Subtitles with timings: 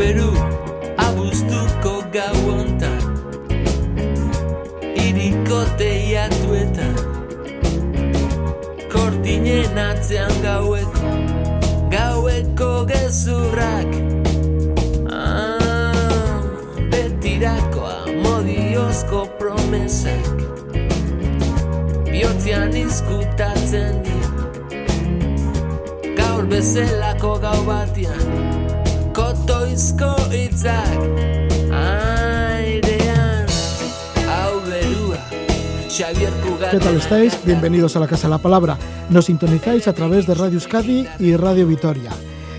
[0.00, 0.32] beru
[0.96, 3.02] abuztuko gau ontan
[4.96, 6.94] Iriko teiatuetan
[8.92, 11.10] Kortinen atzean gaueko
[11.92, 13.92] Gaueko gezurrak
[15.12, 16.40] ah,
[16.94, 20.32] Betirako amodiozko promesak.
[22.08, 24.32] Biotzean izkutatzen dira
[26.16, 28.59] Gaur bezelako gau batian
[29.50, 31.00] Itzak
[31.74, 33.46] Airean
[34.28, 35.18] Hau berua
[35.88, 36.30] Xavier
[36.70, 37.36] ¿Qué tal estáis?
[37.44, 38.78] Bienvenidos a la Casa de la Palabra.
[39.08, 42.12] Nos sintonizáis a través de Radio Euskadi y Radio Vitoria.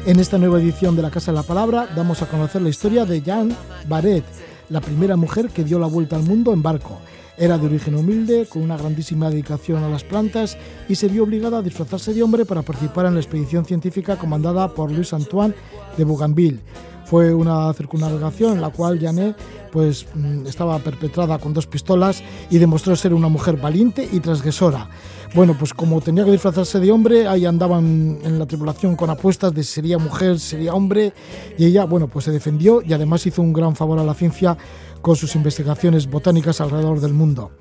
[0.06, 3.06] En esta nueva edición de la Casa de la Palabra damos a conocer la historia
[3.06, 3.56] de Jean
[3.88, 4.26] Baret,
[4.68, 7.00] la primera mujer que dio la vuelta al mundo en barco.
[7.42, 11.58] Era de origen humilde, con una grandísima dedicación a las plantas y se vio obligada
[11.58, 15.56] a disfrazarse de hombre para participar en la expedición científica comandada por Luis Antoine
[15.98, 16.60] de Bougainville.
[17.06, 19.36] Fue una circunnavegación en la cual Janet
[19.72, 24.88] pues, mm, estaba perpetrada con dos pistolas y demostró ser una mujer valiente y transgresora.
[25.34, 29.54] Bueno, pues como tenía que disfrazarse de hombre, ahí andaban en la tripulación con apuestas
[29.54, 31.14] de si sería mujer, sería hombre,
[31.58, 34.58] y ella, bueno, pues se defendió y además hizo un gran favor a la ciencia
[35.02, 37.52] con sus investigaciones botánicas alrededor del mundo.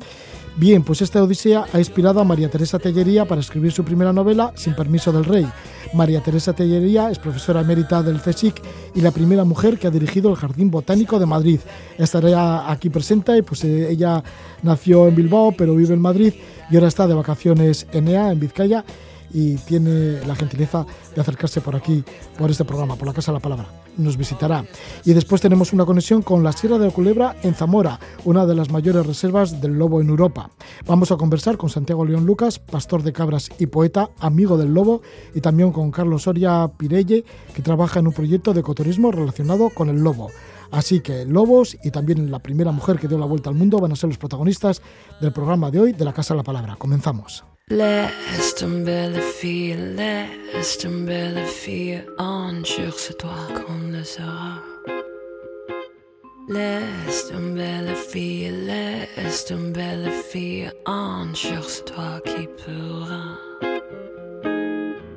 [0.57, 4.53] Bien, pues esta odisea ha inspirado a María Teresa Tellería para escribir su primera novela,
[4.57, 5.47] Sin permiso del rey.
[5.95, 8.61] María Teresa Tellería es profesora emérita del CSIC
[8.95, 11.61] y la primera mujer que ha dirigido el Jardín Botánico de Madrid.
[11.97, 14.23] Estará aquí presente, pues eh, ella
[14.63, 16.35] nació en Bilbao, pero vive en Madrid
[16.71, 18.85] y ahora está de vacaciones en EA, en Vizcaya,
[19.33, 22.05] y tiene la gentileza de acercarse por aquí,
[22.39, 23.69] por este programa, por la Casa de la Palabra.
[23.97, 24.65] Nos visitará.
[25.05, 28.55] Y después tenemos una conexión con la Sierra de la Culebra en Zamora, una de
[28.55, 30.51] las mayores reservas del lobo en Europa.
[30.87, 35.03] Vamos a conversar con Santiago León Lucas, pastor de cabras y poeta, amigo del lobo,
[35.35, 39.89] y también con Carlos Soria Pirelle, que trabaja en un proyecto de ecoturismo relacionado con
[39.89, 40.31] el lobo.
[40.71, 43.93] Así que Lobos y también la primera mujer que dio la vuelta al mundo van
[43.93, 44.83] a ser los protagonistas
[45.21, 46.77] del programa de hoy de la Casa de la Palabra.
[46.77, 47.50] Comenzamos.
[47.73, 54.61] Laisse tomber le fil, laisse tomber le fil, ce toi qu'on le sera.
[56.49, 63.39] Laisse tomber le fil, laisse tomber le fil, ce toi qui pleura.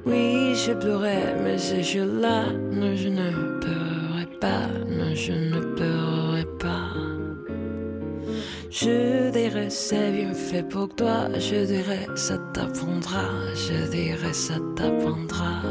[0.05, 2.45] Oui, je pleurais, mais ce jour-là,
[2.95, 6.92] je ne pleurais pas, non, je ne pleurais pas.
[8.75, 15.61] Je dirais c'est bien fait pour toi, je dirais ça t'apprendra, je dirais ça t'apprendra.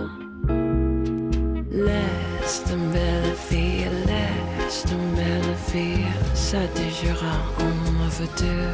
[1.73, 8.71] Laisse tomber la fille, laisse tomber la fille, ça te jura en futur.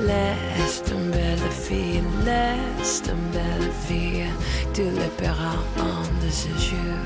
[0.00, 4.26] Laisse tomber la fille, laisse tomber la fille,
[4.74, 6.98] tu le paieras en de ce jour.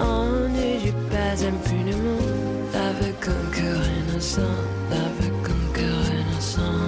[0.00, 2.55] On ne dit pas impunément
[3.00, 4.56] avec un cœur innocent,
[4.90, 6.86] avec un cœur innocent.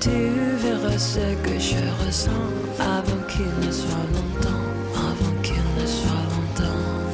[0.00, 0.18] Tu
[0.62, 2.48] verras ce que je ressens
[2.80, 7.06] avant qu'il ne soit longtemps, avant qu'il ne soit longtemps.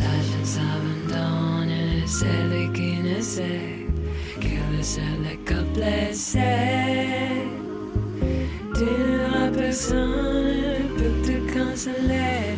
[0.00, 3.86] La jeune abandonne, celle qui ne sait
[4.40, 6.38] que le seul que blessé.
[8.74, 12.56] Tu n'auras personne pour te consoler,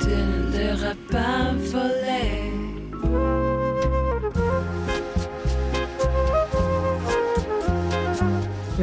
[0.00, 2.05] tu ne l'auras pas volé.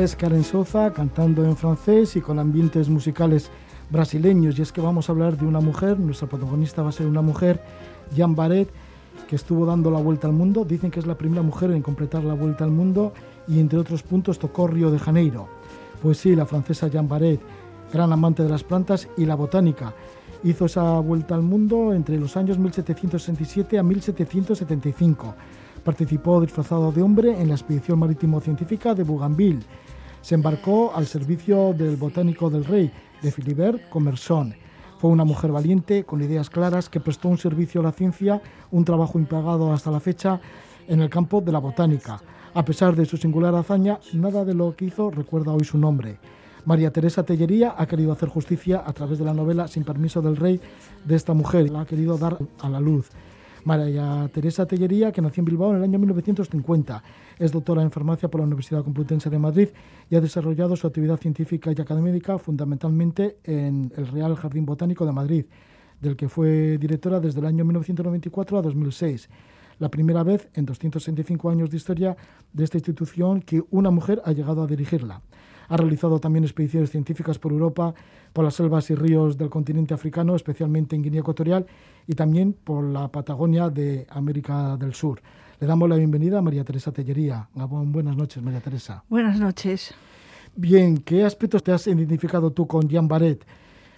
[0.03, 3.49] Es Karen Soza cantando en francés y con ambientes musicales
[3.89, 4.59] brasileños.
[4.59, 7.21] Y es que vamos a hablar de una mujer, nuestra protagonista va a ser una
[7.21, 7.61] mujer,
[8.13, 8.67] Jean Barret,
[9.29, 10.65] que estuvo dando la vuelta al mundo.
[10.65, 13.13] Dicen que es la primera mujer en completar la vuelta al mundo
[13.47, 15.47] y entre otros puntos tocó Río de Janeiro.
[16.01, 17.39] Pues sí, la francesa Jean Barret,
[17.93, 19.93] gran amante de las plantas y la botánica,
[20.43, 25.33] hizo esa vuelta al mundo entre los años 1767 a 1775.
[25.81, 29.63] Participó disfrazado de hombre en la expedición marítimo-científica de Bougainville.
[30.23, 32.89] Se embarcó al servicio del botánico del rey,
[33.21, 34.55] de Philibert Commerson.
[34.97, 38.41] Fue una mujer valiente, con ideas claras, que prestó un servicio a la ciencia,
[38.71, 40.39] un trabajo impagado hasta la fecha
[40.87, 42.21] en el campo de la botánica.
[42.53, 46.19] A pesar de su singular hazaña, nada de lo que hizo recuerda hoy su nombre.
[46.63, 50.37] María Teresa Tellería ha querido hacer justicia a través de la novela Sin permiso del
[50.37, 50.61] rey
[51.03, 51.69] de esta mujer.
[51.69, 53.09] La ha querido dar a la luz.
[53.65, 57.03] María Teresa Tellería, que nació en Bilbao en el año 1950.
[57.39, 59.69] Es doctora en farmacia por la Universidad Complutense de Madrid
[60.09, 65.11] y ha desarrollado su actividad científica y académica fundamentalmente en el Real Jardín Botánico de
[65.11, 65.45] Madrid,
[65.99, 69.29] del que fue directora desde el año 1994 a 2006.
[69.79, 72.15] La primera vez en 265 años de historia
[72.51, 75.21] de esta institución que una mujer ha llegado a dirigirla.
[75.69, 77.93] Ha realizado también expediciones científicas por Europa,
[78.31, 81.65] por las selvas y ríos del continente africano, especialmente en Guinea Ecuatorial,
[82.05, 85.21] y también por la Patagonia de América del Sur.
[85.63, 87.47] Le damos la bienvenida a María Teresa Tellería.
[87.55, 89.01] Buenas noches, María Teresa.
[89.07, 89.93] Buenas noches.
[90.57, 93.45] Bien, ¿qué aspectos te has identificado tú con Jean Barret,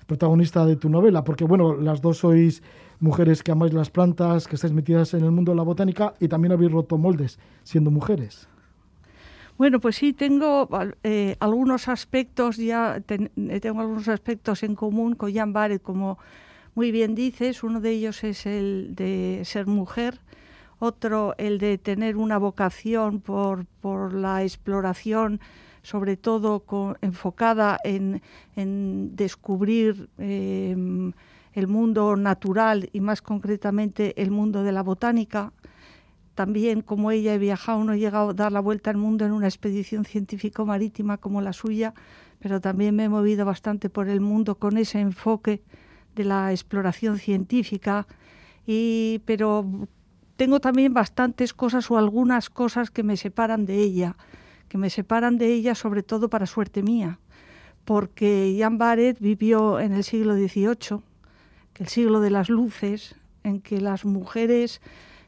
[0.06, 1.24] protagonista de tu novela?
[1.24, 2.62] Porque, bueno, las dos sois
[3.00, 6.28] mujeres que amáis las plantas, que estáis metidas en el mundo de la botánica y
[6.28, 8.48] también habéis roto moldes siendo mujeres.
[9.58, 10.70] Bueno, pues sí, tengo
[11.02, 16.20] eh, algunos aspectos ya, eh, tengo algunos aspectos en común con Jan Barrett, como
[16.76, 17.64] muy bien dices.
[17.64, 20.20] Uno de ellos es el de ser mujer,
[20.80, 25.40] otro el de tener una vocación por, por la exploración,
[25.82, 26.64] sobre todo
[27.02, 28.22] enfocada en,
[29.16, 31.14] descubrir em,
[31.54, 35.54] el mundo natural y más concretamente el mundo de la botánica.
[36.34, 39.32] También como ella he viajado, no he llegado a dar la vuelta al mundo en
[39.32, 41.94] una expedición científico-marítima como la suya,
[42.40, 45.62] pero también me he movido bastante por el mundo con ese enfoque
[46.16, 48.08] de la exploración científica.
[48.68, 49.88] Y, pero
[50.36, 54.16] tengo también bastantes cosas o algunas cosas que me separan de ella,
[54.68, 57.20] que me separan de ella sobre todo para suerte mía,
[57.86, 61.02] porque Jan Barrett vivió en el siglo XVIII,
[61.76, 64.82] el siglo de las luces, en que las mujeres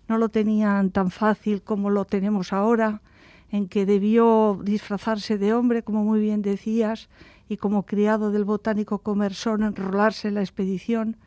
[0.08, 3.02] no lo tenían tan fácil como lo tenemos ahora,
[3.52, 7.10] en que debió disfrazarse de hombre, como muy bien decías,
[7.50, 11.18] y como criado del botánico Comersón enrolarse en la expedición.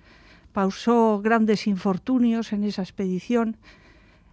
[0.52, 3.56] Pausó grandes infortunios en esa expedición.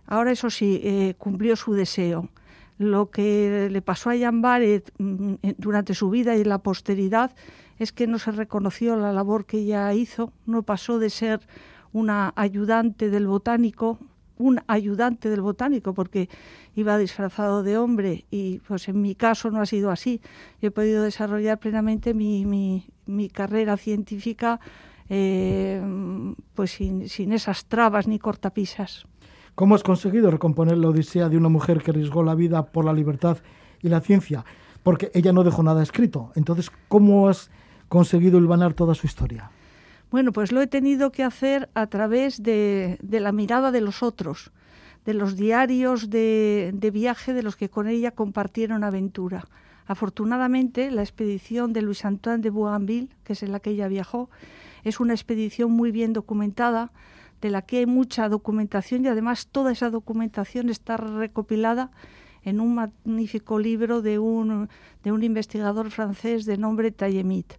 [0.06, 2.30] Ahora, eso sí, eh, cumplió su deseo.
[2.78, 7.36] Lo que le pasó a Jan Barrett mm, durante su vida y la posteridad
[7.80, 11.42] es que no se reconoció la labor que ella hizo, no pasó de ser
[11.94, 14.00] una ayudante del botánico,
[14.38, 16.30] un ayudante del botánico, porque
[16.76, 20.22] iba disfrazado de hombre y pues en mi caso no ha sido así.
[20.62, 22.86] he podido desarrollar plenamente mi,
[23.34, 24.60] carrera científica
[25.10, 25.82] eh,
[26.54, 29.06] pues sin, sin esas trabas ni cortapisas.
[29.56, 32.94] ¿Cómo has conseguido recomponer la odisea de una mujer que arriesgó la vida por la
[32.94, 33.40] libertad
[33.82, 34.46] y la ciencia?
[34.84, 36.32] Porque ella no dejó nada escrito.
[36.36, 37.50] Entonces, ¿cómo has
[37.90, 39.50] conseguido hilvanar toda su historia?
[40.10, 44.52] Bueno, pues lo he tenido que hacer a través de, la mirada de los otros,
[45.06, 49.48] de los diarios de, viaje de los que con ella compartieron aventura.
[49.86, 54.30] Afortunadamente, la expedición de Luis Antoine de Bougainville, que es en la que ella viajó,
[54.88, 56.92] es una expedición muy bien documentada,
[57.42, 61.92] de la que hay mucha documentación y además toda esa documentación está recopilada
[62.44, 64.70] en un magnífico libro de un,
[65.04, 67.54] de un investigador francés de nombre Tallemit.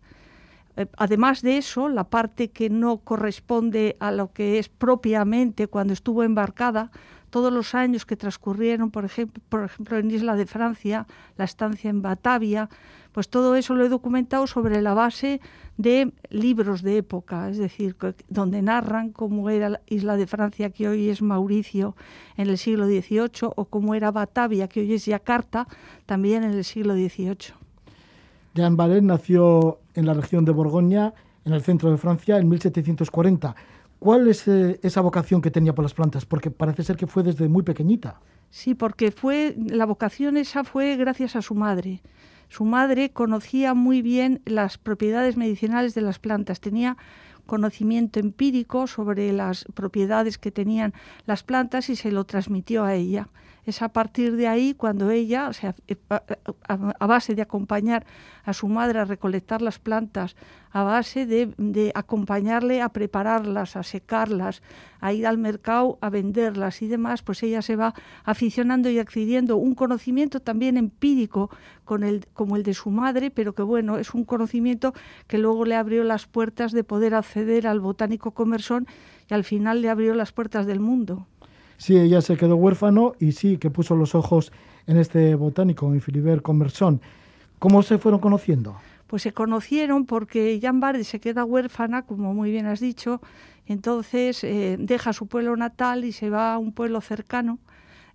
[0.77, 5.93] Eh, además de eso, la parte que no corresponde a lo que es propiamente cuando
[5.93, 6.91] estuvo embarcada,
[7.31, 11.91] todos los años que transcurrieron, por ejemplo, por ejemplo, en Isla de Francia, la estancia
[11.91, 12.69] en Batavia,
[13.13, 15.41] pues todo eso lo he documentado sobre la base
[15.77, 17.97] de libros de época, es decir,
[18.29, 21.97] donde narran cómo era la Isla de Francia, que hoy es Mauricio,
[22.37, 25.69] en el siglo XVIII, o cómo era Batavia, que hoy es Yakarta,
[26.07, 27.55] también en el siglo XVIII.
[28.55, 31.15] Jean Ballet nació en la región de Borgoña,
[31.45, 33.55] en el centro de Francia, en 1740.
[33.99, 36.25] ¿Cuál es eh, esa vocación que tenía por las plantas?
[36.25, 38.21] Porque parece ser que fue desde muy pequeñita.
[38.51, 42.03] Sí, porque fue la vocación esa fue gracias a su madre.
[42.49, 46.97] Su madre conocía muy bien las propiedades medicinales de las plantas, tenía
[47.45, 50.95] conocimiento empírico sobre las propiedades que tenían
[51.27, 53.29] las plantas y se lo transmitió a ella
[53.69, 55.97] es a partir de ahí cuando ella, o sea, eh,
[56.69, 58.07] a, base de acompañar
[58.45, 60.37] a su madre a recolectar las plantas,
[60.71, 64.63] a base de, acompañarle a prepararlas, a secarlas,
[65.01, 67.93] a ir al mercado a venderlas y demás, pues ella se va
[68.25, 71.51] aficionando y adquiriendo un conocimiento también empírico
[71.85, 74.95] con el, como el de su madre, pero que bueno, es un conocimiento
[75.27, 78.87] que luego le abrió las puertas de poder acceder al botánico comersón
[79.29, 81.27] y al final le abrió las puertas del mundo.
[81.79, 84.53] Sí, ella se quedó huérfano y sí que puso los ojos
[84.89, 87.01] en este botánico, en Philibert Commerson.
[87.61, 88.77] ¿Cómo se fueron conociendo?
[89.07, 93.21] Pues se conocieron porque Jan Bardi se queda huérfana, como muy bien has dicho,
[93.67, 97.59] entonces eh, deja su pueblo natal y se va a un pueblo cercano,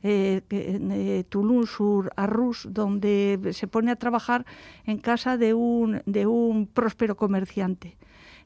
[0.04, 4.46] eh, eh Toulouse-sur-Arrus, donde se pone a trabajar
[4.86, 7.96] en casa de un, de un próspero comerciante.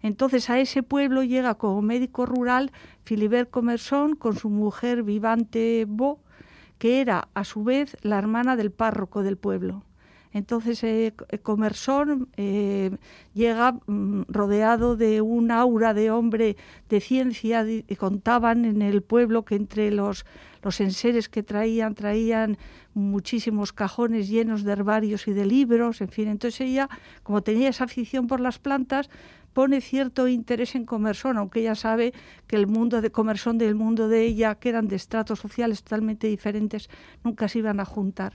[0.02, 2.72] Entonces a ese pueblo llega como médico rural
[3.04, 6.20] Philibert Commerson con su mujer Vivante Bo,
[6.78, 9.84] que era a su vez la hermana del párroco del pueblo.
[10.34, 12.92] Entonces, eh, Comersón eh,
[13.34, 16.58] llega mm, rodeado de un aura de hombre
[16.90, 17.66] de ciencia.
[17.68, 20.26] y contaban en el pueblo que entre los,
[20.62, 22.58] los enseres que traían, traían
[22.94, 26.28] muchísimos cajones llenos de herbarios y de libros, en fin.
[26.28, 26.90] Entonces ella,
[27.24, 29.10] como tenía esa afición por las plantas,
[29.58, 32.14] pone cierto interés en Comersón, aunque ella sabe
[32.46, 36.28] que el mundo de Comersón del mundo de ella, que eran de estratos sociales totalmente
[36.28, 36.92] diferentes,
[37.24, 38.34] nunca se iban a juntar.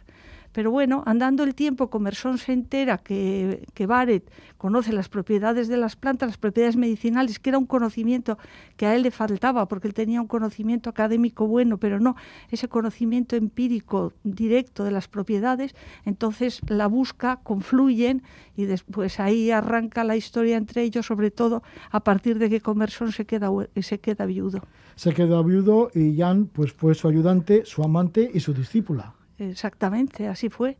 [0.52, 5.76] Pero bueno, andando el tiempo, Comersón se entera que, que Barrett conoce las propiedades de
[5.76, 8.38] las plantas, las propiedades medicinales, que era un conocimiento
[8.76, 12.16] que a él le faltaba, porque él tenía un conocimiento académico bueno, pero no
[12.50, 15.74] ese conocimiento empírico directo de las propiedades.
[16.04, 18.22] Entonces la busca, confluyen
[18.56, 23.12] y después ahí arranca la historia entre ellos, sobre todo a partir de que Comersón
[23.12, 24.60] se queda, se queda viudo.
[24.96, 29.14] Se queda viudo y Jan pues, fue su ayudante, su amante y su discípula.
[29.38, 30.78] Exactamente, así fue.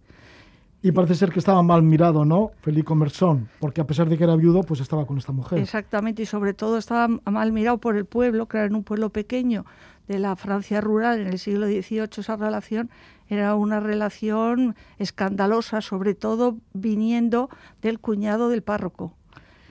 [0.85, 2.51] Y parece ser que estaba mal mirado, ¿no?
[2.61, 5.61] Felico Mersón, porque a pesar de que era viudo, pues estaba con esta mujer.
[5.61, 9.11] Exactamente, y sobre todo estaba mal mirado por el pueblo, que era en un pueblo
[9.11, 9.65] pequeño
[10.09, 12.91] de la Francia rural en el siglo XVIII, esa relación
[13.29, 17.49] era una relación escandalosa, sobre todo viniendo
[17.81, 19.15] del cuñado del párroco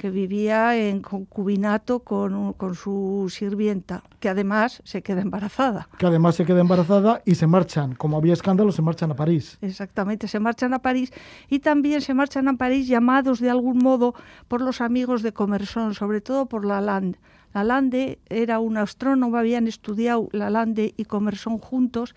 [0.02, 5.90] que vivía en concubinato con, con, su sirvienta, que además se queda embarazada.
[6.00, 9.60] Que además se queda embarazada y se marchan, como había escándalo, se marchan a París.
[9.62, 11.14] Exactamente, se marchan a París
[11.50, 14.16] y también se marchan a París llamados de algún modo
[14.48, 17.20] por los amigos de Comersón, sobre todo por Lalande.
[17.54, 22.16] Lalande era un astrónomo, habían estudiado Lalande y Comersón juntos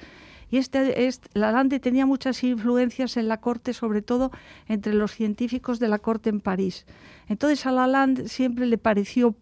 [0.54, 4.30] y este, Lalande tenía muchas influencias en la corte, sobre todo
[4.68, 6.86] entre los científicos de la corte en París.
[7.26, 9.34] Entonces a Lalande siempre le pareció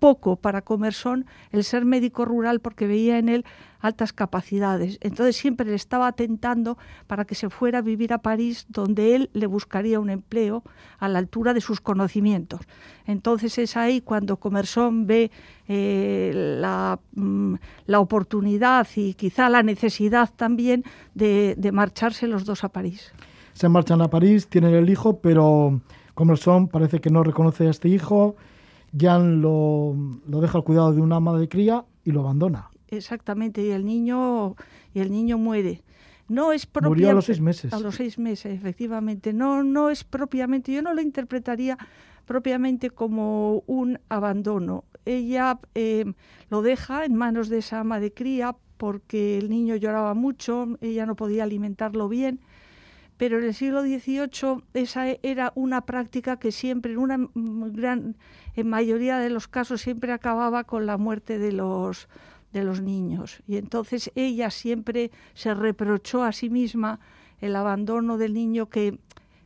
[0.00, 3.44] poco para Comersón el ser médico rural porque veía en él
[3.80, 4.98] altas capacidades.
[5.00, 6.76] Entonces siempre le estaba tentando
[7.06, 10.62] para que se fuera a vivir a París, donde él le buscaría un empleo
[10.98, 12.60] a la altura de sus conocimientos.
[13.06, 15.30] Entonces es ahí cuando Comersón ve
[15.68, 17.54] eh, la, mm,
[17.86, 23.12] la, oportunidad y quizá la necesidad también de, de marcharse los dos a París.
[23.52, 25.80] Se marchan a París, tienen el hijo, pero
[26.14, 28.36] Comersón parece que no reconoce a este hijo.
[28.98, 29.94] Jan lo,
[30.26, 33.84] lo deja al cuidado de una ama de cría y lo abandona exactamente, y el
[33.84, 34.56] niño,
[34.94, 35.82] y el niño muere.
[36.28, 37.72] No es Murió a los seis meses.
[37.72, 39.32] A los seis meses, efectivamente.
[39.32, 41.76] No, no es propiamente, yo no lo interpretaría
[42.24, 44.84] propiamente como un abandono.
[45.04, 46.04] Ella eh,
[46.48, 51.04] lo deja en manos de esa ama de cría porque el niño lloraba mucho, ella
[51.04, 52.40] no podía alimentarlo bien,
[53.20, 58.16] pero en el siglo XVIII esa era una práctica que siempre, en una gran
[58.56, 62.08] en mayoría de los casos, siempre acababa con la muerte de los,
[62.54, 63.42] de los niños.
[63.46, 66.98] Y entonces ella siempre se reprochó a sí misma
[67.42, 68.98] el abandono del niño que,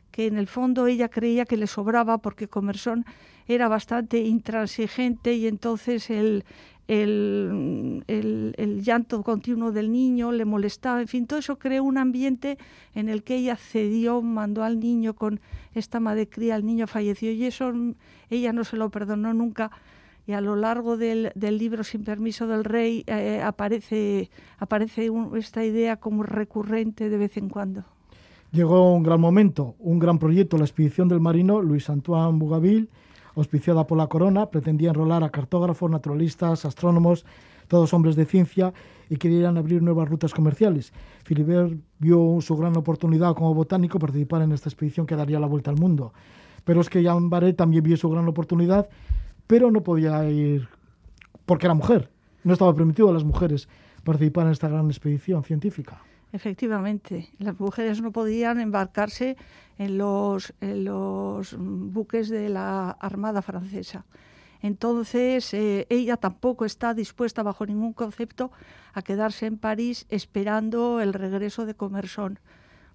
[0.09, 3.03] que en el fondo ella creía que le sobraba porque Comersón
[3.45, 6.45] era bastante intransigente y entonces el,
[6.87, 12.57] el, el, llanto continuo del niño le molestaba, en fin, todo eso creó un ambiente
[12.93, 15.39] en el que ella cedió, mandó al niño con
[15.73, 17.73] esta madre cría, el niño falleció y eso
[18.29, 19.71] ella no se lo perdonó nunca
[20.27, 25.63] y a lo largo del, del libro Sin permiso del rey eh, aparece, aparece esta
[25.63, 27.83] idea como recurrente de vez en cuando.
[28.51, 32.89] Llegó un gran momento, un gran proyecto, la expedición del marino Luis Antoine Bougainville,
[33.35, 37.25] auspiciada por la corona, pretendía enrolar a cartógrafos, naturalistas, astrónomos,
[37.67, 38.73] todos hombres de ciencia
[39.09, 40.93] y querían abrir nuevas rutas comerciales.
[41.25, 45.71] Philibert vio su gran oportunidad como botánico participar en esta expedición que daría la vuelta
[45.71, 46.13] al mundo.
[46.63, 48.87] Pero es que Jean Barret también vio su gran oportunidad
[49.47, 50.67] pero no podía ir
[51.45, 52.09] porque era mujer.
[52.43, 53.67] No estaba permitido a las mujeres
[54.03, 56.01] participar en esta gran expedición científica.
[56.35, 59.37] Efectivamente, las mujeres no podían embarcarse
[59.77, 64.05] en los, en los buques de la Armada Francesa.
[64.61, 68.51] Entonces, eh, ella tampoco está dispuesta bajo ningún concepto
[68.93, 72.39] a quedarse en París esperando el regreso de Comersón.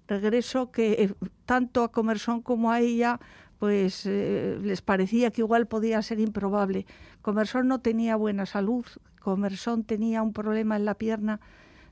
[0.07, 1.13] Regreso que eh,
[1.47, 3.19] tanto a Comersón como a ella
[3.57, 6.85] pues eh, les parecía que igual podía ser improbable.
[7.23, 8.85] Comersón no tenía buena salud,
[9.19, 11.39] Comersón tenía un problema en la pierna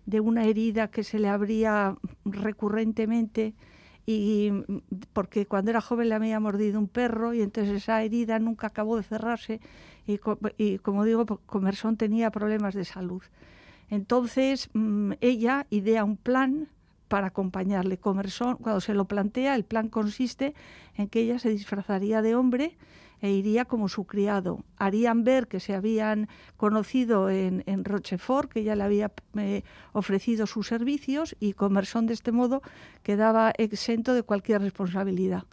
[0.09, 3.53] de una herida que se le abría recurrentemente
[4.07, 4.51] y
[5.13, 8.97] porque cuando era joven le había mordido un perro y entonces esa herida nunca acabó
[8.97, 9.61] de cerrarse
[10.07, 10.17] y,
[10.79, 13.21] como digo, Comersón tenía problemas de salud.
[13.91, 16.69] Entonces mm, ella idea un plan
[17.07, 17.97] para acompañarle.
[17.97, 20.55] Comerson, cuando se lo plantea, el plan consiste
[20.95, 22.77] en que ella se disfrazaría de hombre
[23.21, 24.63] e iría como su criado.
[24.77, 30.47] Harían ver que se habían conocido en, en Rochefort, que ella le había eh, ofrecido
[30.47, 32.61] sus servicios y Comerson de este modo
[33.03, 35.43] quedaba exento de cualquier responsabilidad.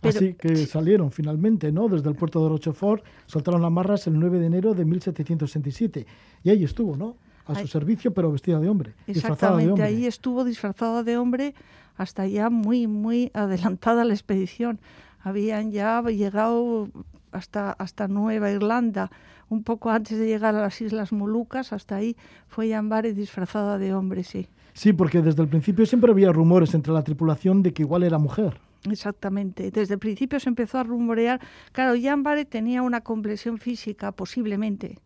[0.00, 1.88] Pero, Así que salieron finalmente, ¿no?
[1.88, 6.06] Desde el puerto de Rochefort, soltaron las marras el 9 de enero de 1767.
[6.44, 7.16] Y ahí estuvo, ¿no?
[7.46, 8.92] A su servicio, pero vestida de hombre.
[9.06, 9.86] Exactamente, de hombre.
[9.86, 11.54] ahí estuvo disfrazada de hombre
[11.96, 14.80] hasta ya muy, muy adelantada la expedición
[15.26, 16.88] habían ya llegado
[17.32, 19.10] hasta, hasta Nueva Irlanda,
[19.48, 22.16] un poco antes de llegar a las Islas Molucas, hasta ahí
[22.46, 24.46] fue Yambare disfrazada de hombre, sí.
[24.72, 28.18] Sí, porque desde el principio siempre había rumores entre la tripulación de que igual era
[28.18, 28.60] mujer.
[28.88, 29.72] Exactamente.
[29.72, 31.40] Desde el principio se empezó a rumorear.
[31.72, 35.00] Claro, Yambare tenía una complexión física, posiblemente.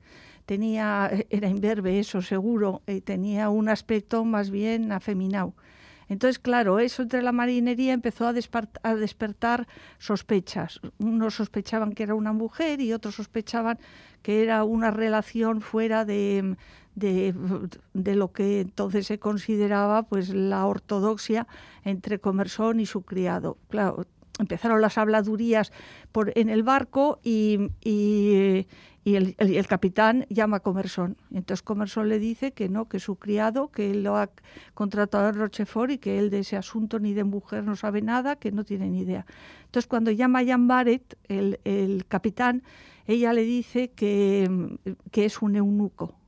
[0.45, 2.83] Tenía, era imberbe, eso seguro.
[2.87, 5.55] Eh, tenía un aspecto más bien afeminado.
[6.11, 10.81] Entonces, claro, eso entre la marinería empezó a, despertar sospechas.
[10.99, 13.79] Unos sospechaban que era una mujer y otros sospechaban
[14.21, 16.57] que era una relación fuera de,
[17.95, 21.47] lo que entonces se consideraba pues la ortodoxia
[21.85, 23.57] entre Comersón y su criado.
[23.69, 24.05] Claro,
[24.41, 25.73] empezaron las habladurías
[26.13, 28.67] por, en el barco y, y,
[29.05, 31.17] y el, capitán llama a Comerson.
[31.33, 34.31] Entonces Comerson le dice que no, que su criado, que él lo ha
[34.75, 38.53] contratado Rochefort y que él de ese asunto ni de mujer no sabe nada, que
[38.53, 39.25] no tiene ni idea.
[39.65, 42.63] Entonces cuando llama a Jan Barrett, el, el capitán,
[43.07, 44.79] ella le dice que,
[45.11, 46.20] que es un eunuco.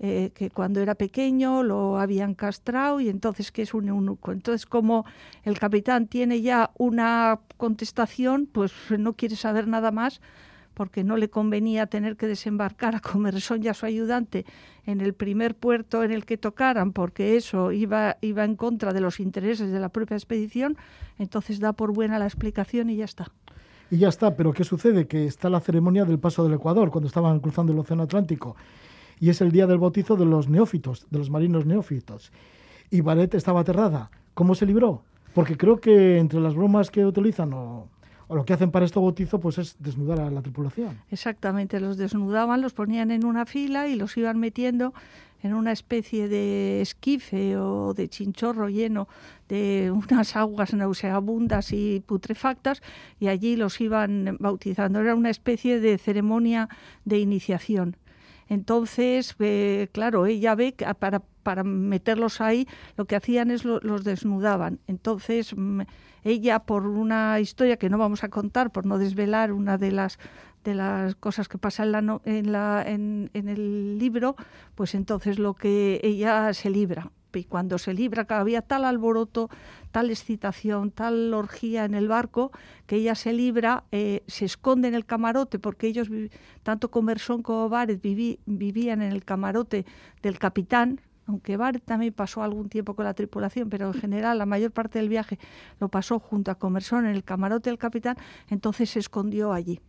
[0.00, 4.18] Eh, que cuando era pequeño lo habían castrado y entonces que es un.
[4.28, 5.04] Entonces, como
[5.42, 10.20] el capitán tiene ya una contestación, pues no quiere saber nada más
[10.78, 14.46] porque no le convenía tener que desembarcar a Comersón y a su ayudante
[14.86, 19.00] en el primer puerto en el que tocaran, porque eso iba, iba en contra de
[19.00, 20.76] los intereses de la propia expedición,
[21.18, 23.32] entonces da por buena la explicación y ya está.
[23.90, 25.08] Y ya está, pero ¿qué sucede?
[25.08, 28.54] Que está la ceremonia del paso del Ecuador, cuando estaban cruzando el Océano Atlántico,
[29.20, 32.32] y es el día del bautizo de los neófitos, de los marinos neófitos.
[32.90, 34.10] Y Baret estaba aterrada.
[34.34, 35.02] ¿Cómo se libró?
[35.34, 37.88] Porque creo que entre las bromas que utilizan o
[38.28, 40.98] lo que hacen para este bautizo pues es desnudar a la tripulación.
[41.10, 44.92] Exactamente, los desnudaban, los ponían en una fila y los iban metiendo
[45.42, 49.08] en una especie de esquife o de chinchorro lleno
[49.48, 52.82] de unas aguas nauseabundas y putrefactas
[53.20, 55.00] y allí los iban bautizando.
[55.00, 56.68] Era una especie de ceremonia
[57.04, 57.96] de iniciación.
[58.48, 63.80] Entonces, eh, claro, ella ve que para, para meterlos ahí lo que hacían es lo,
[63.80, 64.80] los desnudaban.
[64.86, 65.54] Entonces,
[66.24, 70.18] ella, por una historia que no vamos a contar, por no desvelar una de las
[70.64, 74.36] de las cosas que pasa en, la, en, la, en, en el libro,
[74.74, 79.50] pues entonces lo que ella se libra, y cuando se libra había tal alboroto,
[79.90, 82.52] tal excitación, tal orgía en el barco,
[82.86, 86.08] que ella se libra, eh, se esconde en el camarote, porque ellos,
[86.62, 87.68] tanto Comersón como
[88.02, 89.84] viví, vivían en el camarote
[90.22, 94.46] del capitán, aunque Baret también pasó algún tiempo con la tripulación, pero en general la
[94.46, 95.38] mayor parte del viaje
[95.78, 98.16] lo pasó junto a Comersón en el camarote del capitán,
[98.48, 99.80] entonces se escondió allí.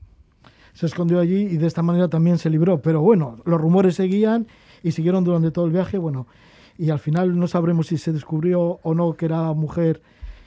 [0.73, 4.47] Se escondió allí y de esta manera también se libró, pero bueno, los rumores seguían
[4.83, 6.27] y siguieron durante todo el viaje, bueno,
[6.79, 10.01] y al final no sabremos si se descubrió o no que era mujer,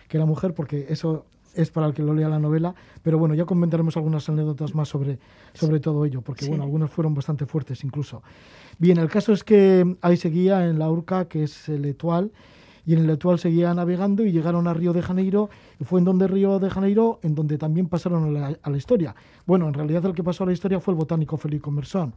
[0.09, 3.35] que era mujer, porque eso es para el que lo lea la novela, pero bueno,
[3.35, 5.19] ya comentaremos algunas anécdotas más sobre,
[5.53, 6.49] sobre todo ello, porque sí.
[6.49, 8.23] bueno, algunas fueron bastante fuertes incluso.
[8.79, 12.33] Bien, el caso es que ahí seguía en la Urca, que es el Etual,
[12.87, 16.07] y en el Etual seguía navegando y llegaron a Río de Janeiro, y fue en
[16.07, 19.15] donde Río de Janeiro, en donde también pasaron a la, a la historia.
[19.45, 22.15] Bueno, en realidad el que pasó a la historia fue el botánico Felipe Mersón,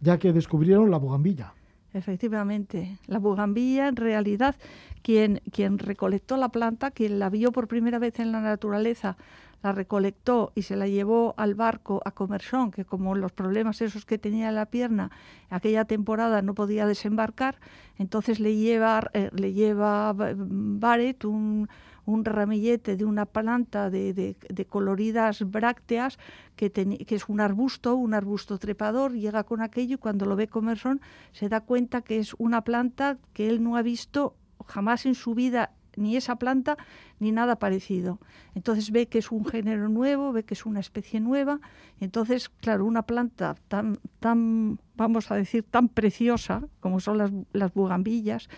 [0.00, 1.52] ya que descubrieron la bogambilla.
[1.96, 4.54] Efectivamente, la bugambilla en realidad
[5.02, 9.16] quien, quien recolectó la planta, quien la vio por primera vez en la naturaleza,
[9.62, 14.04] la recolectó y se la llevó al barco a Comersón, que como los problemas esos
[14.04, 15.10] que tenía en la pierna
[15.48, 17.56] aquella temporada no podía desembarcar,
[17.96, 21.68] entonces le lleva, eh, le lleva Barrett un,
[22.06, 26.18] un ramillete de una planta de, de, coloridas brácteas
[26.54, 30.36] que, ten, que, es un arbusto, un arbusto trepador, llega con aquello y cuando lo
[30.36, 31.00] ve Comerson
[31.32, 35.34] se da cuenta que es una planta que él no ha visto jamás en su
[35.34, 36.76] vida ni esa planta
[37.18, 38.18] ni nada parecido.
[38.54, 41.60] Entonces ve que es un género nuevo, ve que es una especie nueva.
[42.00, 47.72] Entonces, claro, una planta tan, tan vamos a decir, tan preciosa como son las, las
[47.74, 48.48] bugambillas,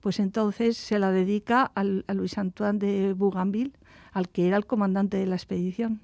[0.00, 3.72] pues entonces se la dedica al, a Luis Antoine de Bougainville,
[4.12, 6.00] al que era el comandante de la expedición.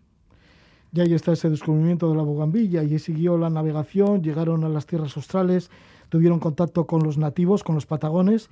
[0.94, 4.84] Ya ahí está ese descubrimiento de la bugambilla y siguió la navegación, llegaron a las
[4.84, 5.70] tierras australes,
[6.10, 8.50] tuvieron contacto con los nativos, con los patagones,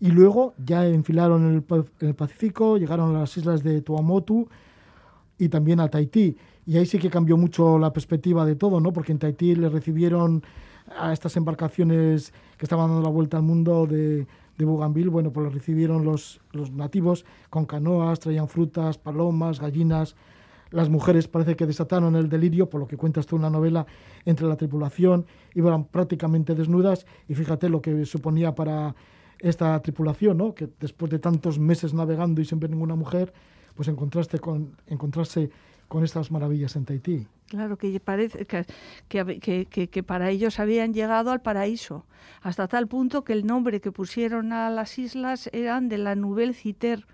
[0.00, 4.48] Y luego ya enfilaron en el, el Pacífico, llegaron a las islas de Tuamotu
[5.38, 6.36] y también a Tahití.
[6.66, 8.92] Y ahí sí que cambió mucho la perspectiva de todo, ¿no?
[8.92, 10.42] Porque en Tahití le recibieron
[10.96, 14.26] a estas embarcaciones que estaban dando la vuelta al mundo de,
[14.58, 20.16] de Bougainville, bueno, pues lo recibieron los, los nativos con canoas, traían frutas, palomas, gallinas.
[20.70, 23.86] Las mujeres parece que desataron el delirio, por lo que cuentas tú en la novela,
[24.24, 28.94] entre la tripulación, iban prácticamente desnudas y fíjate lo que suponía para
[29.40, 30.54] esta tripulación, ¿no?
[30.54, 33.32] que después de tantos meses navegando y sin ver ninguna mujer,
[33.74, 35.50] pues encontraste con, encontrarse
[35.86, 37.26] con estas maravillas en Tahití.
[37.46, 38.66] Claro, que parece que,
[39.08, 42.04] que, que- que para ellos habían llegado al paraíso,
[42.42, 46.52] hasta tal punto que el nombre que pusieron a las islas eran de la Nouvelle
[46.52, 47.06] Citer.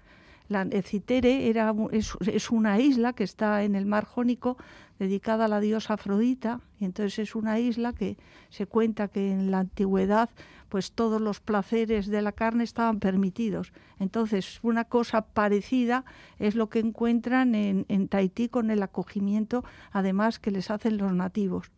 [0.48, 4.59] La Citere era, es, una isla que está en el mar Jónico
[4.98, 8.16] dedicada a la diosa Afrodita, y entonces es una isla que
[8.50, 10.30] se cuenta que en la antigüedad
[10.68, 13.72] pues todos los placeres de la carne estaban permitidos.
[14.00, 16.04] Entonces, una cosa parecida
[16.38, 21.12] es lo que encuentran en, en Tahití con el acogimiento, además, que les hacen los
[21.12, 21.70] nativos.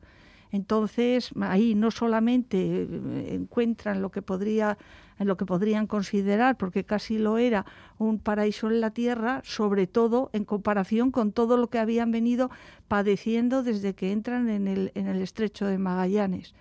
[0.50, 4.78] Entonces, ahí no solamente eh, encuentran lo que podría
[5.18, 7.64] en lo que podrían considerar, porque casi lo era,
[7.98, 12.50] un paraíso en la tierra, sobre todo en comparación con todo lo que habían venido
[12.88, 16.54] padeciendo desde que entran en el, en el estrecho de Magallanes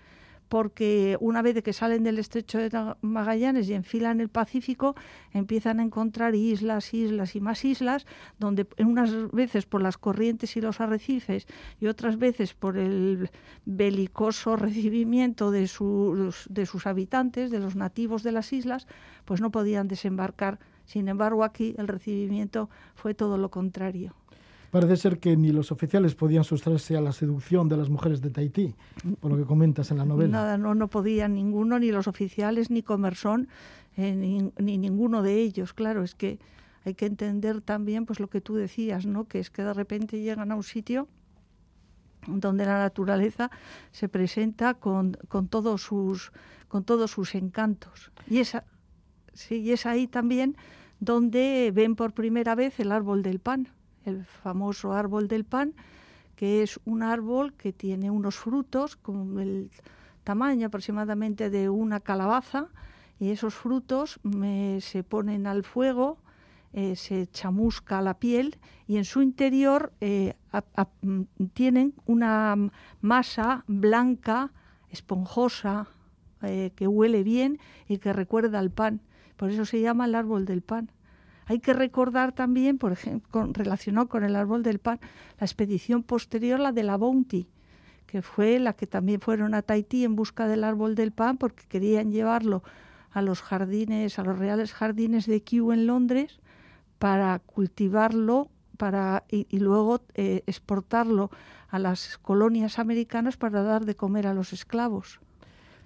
[0.56, 2.70] porque una vez que salen del estrecho de
[3.02, 4.96] Magallanes y enfilan el Pacífico,
[5.34, 8.06] empiezan a encontrar islas, islas y más islas,
[8.39, 11.46] donde unas veces por las corrientes y los arrecifes
[11.82, 13.32] y otras veces por el
[13.65, 18.88] belicoso recibimiento de sus, de sus habitantes, de los nativos de las islas,
[19.26, 20.60] pues no podían desembarcar.
[20.86, 24.15] Sin embargo, aquí el recibimiento fue todo lo contrario.
[24.76, 28.30] Parece ser que ni los oficiales podían sustraerse a la seducción de las mujeres de
[28.30, 28.76] Tahití,
[29.22, 30.32] por lo que comentas en la novela.
[30.34, 33.48] Nada, no, no podían ninguno, ni los oficiales, ni Comersón,
[33.96, 35.72] eh, ni, ni ninguno de ellos.
[35.74, 36.40] Claro, es que
[36.84, 39.30] hay que entender también pues lo que tú decías, ¿no?
[39.30, 41.08] Que es que de repente llegan a un sitio
[42.28, 43.52] donde la naturaleza
[43.92, 46.34] se presenta con, con todos sus
[46.68, 48.12] con todos sus encantos.
[48.30, 48.66] Y es, a-
[49.32, 50.58] sí, y es ahí también
[51.00, 53.70] donde ven por primera vez el árbol del pan,
[54.06, 55.74] el famoso árbol del pan,
[56.36, 59.72] que es un árbol que tiene unos frutos con el
[60.24, 62.68] tamaño aproximadamente de una calabaza
[63.20, 64.20] y esos frutos
[64.80, 66.18] se ponen al fuego,
[66.74, 70.34] eh, se chamusca la piel y en su interior eh,
[71.54, 72.58] tienen una
[73.00, 74.52] masa blanca,
[74.89, 75.88] esponjosa,
[76.41, 79.00] eh, que huele bien y que recuerda al pan.
[79.38, 80.91] Por eso se llama el árbol del pan.
[81.46, 85.00] Hay que recordar también, por ejemplo, relacionado con el árbol del pan,
[85.40, 87.48] la expedición posterior, la de la Bounty,
[88.08, 91.64] que fue la que también fueron a Tahití en busca del árbol del pan porque
[91.68, 92.64] querían llevarlo
[93.12, 96.40] a los jardines, a los reales jardines de Kew en Londres
[97.00, 101.30] para cultivarlo para, y, y luego eh, exportarlo
[101.70, 105.20] a las colonias americanas para dar de comer a los esclavos.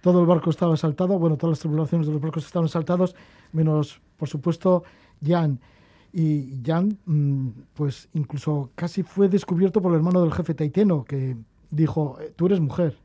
[0.02, 3.16] Todo el barco estaba saltado, bueno, todas las tripulaciones de los barcos estaban saltados,
[3.52, 4.84] menos, por supuesto,
[5.26, 5.60] Jan.
[6.12, 11.36] Y Jan, mm, pues incluso casi fue descubierto por el hermano del jefe taiteno, que
[11.70, 12.98] dijo, "Eh, tú eres mujer.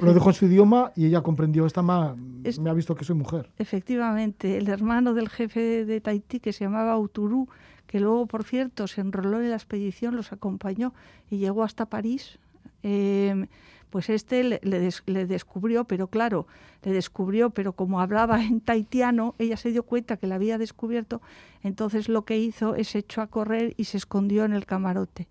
[0.00, 3.04] Lo dijo en su idioma y ella comprendió, esta ma Es- me ha visto que
[3.04, 3.48] soy mujer.
[3.58, 7.48] Efectivamente, el hermano del jefe de Tahití, que se llamaba Uturú,
[7.86, 10.94] que luego, por cierto, se enroló en la expedición, los acompañó
[11.30, 12.40] y llegó hasta París,
[12.82, 13.46] eh,
[13.90, 16.46] pues este le, des- le descubrió, pero claro,
[16.82, 21.20] le descubrió, pero como hablaba en taitiano, ella se dio cuenta que la había descubierto,
[21.62, 25.28] entonces lo que hizo es echó a correr y se escondió en el camarote.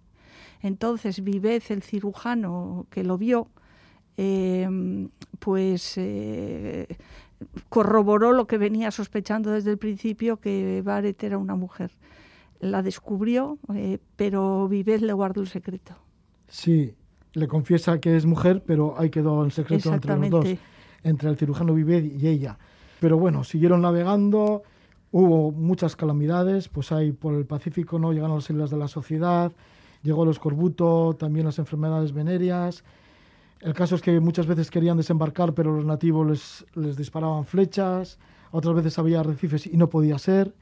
[0.61, 3.49] Entonces Vivez, el cirujano que lo vio,
[4.15, 4.69] eh,
[5.39, 6.87] pues eh,
[7.69, 11.91] corroboró lo que venía sospechando desde el principio, que Barrett era una mujer.
[12.59, 15.95] La descubrió, eh, pero Vivez le guardó el secreto.
[16.47, 16.95] Sí,
[17.33, 20.47] le confiesa que es mujer, pero ahí quedó el secreto entre los dos,
[21.03, 22.57] entre el cirujano Vivet y ella.
[22.99, 24.63] Pero bueno, siguieron navegando,
[25.11, 28.87] hubo muchas calamidades, pues ahí por el Pacífico no llegaron a las islas de la
[28.87, 29.51] sociedad,
[30.03, 32.83] llegó el escorbuto, también las enfermedades venéreas.
[33.61, 38.19] El caso es que muchas veces querían desembarcar, pero los nativos les, les disparaban flechas,
[38.51, 40.53] otras veces había arrecifes y no podía ser.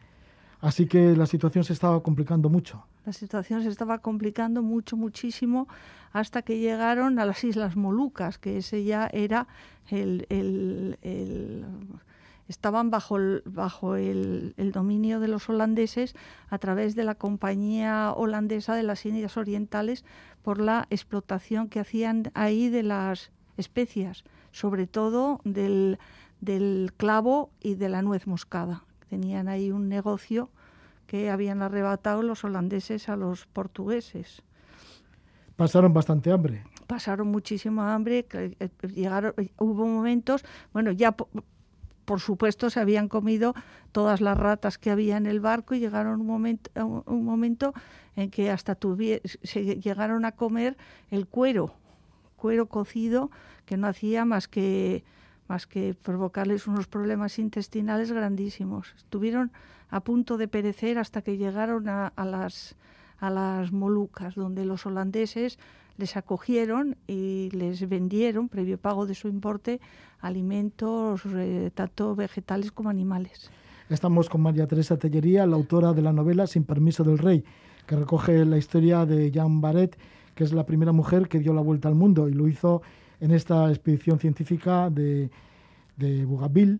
[0.61, 2.85] Así que la situación se estaba complicando mucho.
[3.03, 5.67] La situación se estaba complicando mucho, muchísimo,
[6.13, 9.47] hasta que llegaron a las Islas Molucas, que ese ya era
[9.89, 10.27] el...
[12.47, 16.15] estaban bajo, el, bajo el, dominio de los holandeses
[16.49, 20.05] a través de la compañía holandesa de las Indias Orientales
[20.43, 25.97] por la explotación que hacían ahí de las especias, sobre todo del
[26.97, 28.83] clavo y de la nuez moscada.
[29.11, 30.49] Tenían ahí un negocio
[31.05, 34.41] que habían arrebatado los holandeses a los portugueses.
[35.57, 36.63] Pasaron bastante hambre.
[36.87, 41.13] Pasaron muchísimo hambre, eh, llegaron, hubo momentos, bueno, ya
[42.05, 43.53] por supuesto se habían comido
[43.91, 47.73] todas las ratas que había en el barco y llegaron un momento, un momento
[48.15, 48.77] en que hasta
[49.43, 50.77] se llegaron a comer
[51.09, 51.73] el cuero,
[52.37, 53.29] cuero cocido
[53.65, 55.03] que no hacía más que
[55.51, 58.93] más que provocarles unos problemas intestinales grandísimos.
[58.95, 59.51] Estuvieron
[59.89, 62.77] a punto de perecer hasta que llegaron a, las
[63.19, 65.59] a las Molucas, donde los holandeses
[65.97, 69.81] les acogieron y les vendieron, previo pago de su importe,
[70.21, 73.51] alimentos eh, tanto vegetales como animales.
[73.89, 77.43] Estamos con María Teresa Tellería, la autora de la novela Sin permiso del rey,
[77.85, 79.97] que recoge la historia de Jean Barret,
[80.33, 82.81] que es la primera mujer que dio la vuelta al mundo y lo hizo
[83.21, 85.29] en esta expedición científica de,
[86.25, 86.79] Bougainville.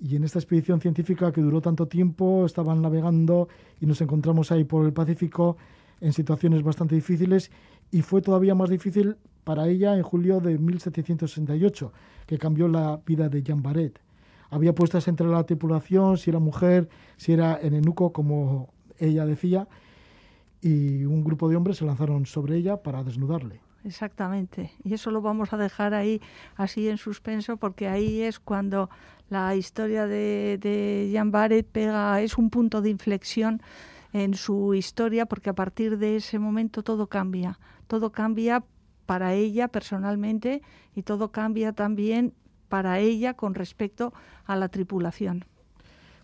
[0.00, 3.48] Y en esta expedición científica que duró tanto tiempo, estaban navegando
[3.80, 5.56] y nos encontramos ahí por el Pacífico
[6.00, 7.50] en situaciones bastante difíciles
[7.90, 11.92] y fue todavía más difícil para ella en julio de 1768,
[12.26, 13.98] que cambió la vida de Jean Barret.
[14.50, 19.68] Había puestas entre la tripulación, si era mujer, si era enenuco, como ella decía,
[20.62, 23.67] y un grupo de hombres se lanzaron sobre ella para desnudarle.
[23.84, 24.72] Exactamente.
[24.84, 26.20] Y eso lo vamos a dejar ahí
[26.56, 28.90] así en suspenso porque ahí es cuando
[29.30, 33.62] la historia de, de Jean Barret pega, es un punto de inflexión
[34.12, 37.58] en su historia porque a partir de ese momento todo cambia.
[37.86, 38.64] Todo cambia
[39.06, 40.62] para ella personalmente
[40.94, 42.34] y todo cambia también
[42.68, 44.12] para ella con respecto
[44.44, 45.44] a la tripulación.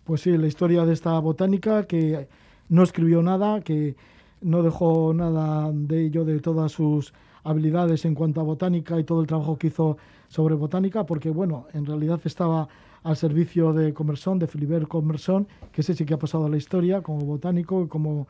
[0.03, 2.27] Pues sí, la historia de esta botánica que
[2.69, 3.95] no escribió nada, que
[4.41, 7.13] no dejó nada de ello, de todas sus
[7.45, 11.67] habilidades en cuanto a botánica y todo el trabajo que hizo sobre botánica, porque bueno,
[11.73, 12.67] en realidad estaba
[13.03, 16.57] al servicio de Commerson, de Philibert Commerson, que ese sí que ha pasado a la
[16.57, 18.27] historia como botánico como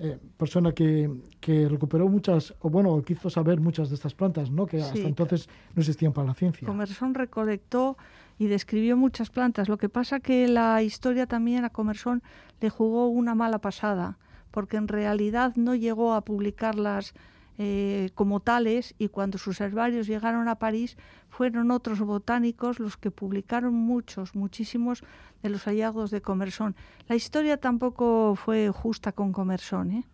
[0.00, 1.08] eh, persona que,
[1.40, 4.66] que, recuperó muchas, o bueno, quiso saber muchas de estas plantas, ¿no?
[4.66, 6.66] que hasta entonces no existían para la ciencia.
[6.66, 7.96] Commerson recolectó
[8.38, 9.68] y describió muchas plantas.
[9.68, 12.22] Lo que pasa que la historia también a Commerson
[12.60, 14.18] le jugó una mala pasada,
[14.50, 17.14] porque en realidad no llegó a publicarlas
[17.60, 20.96] eh, como tales y cuando sus herbarios llegaron a París
[21.28, 25.02] fueron otros botánicos los que publicaron muchos, muchísimos
[25.42, 26.76] de los hallazgos de Commerson.
[27.08, 29.90] La historia tampoco fue justa con Commerson.
[29.90, 30.04] ¿eh?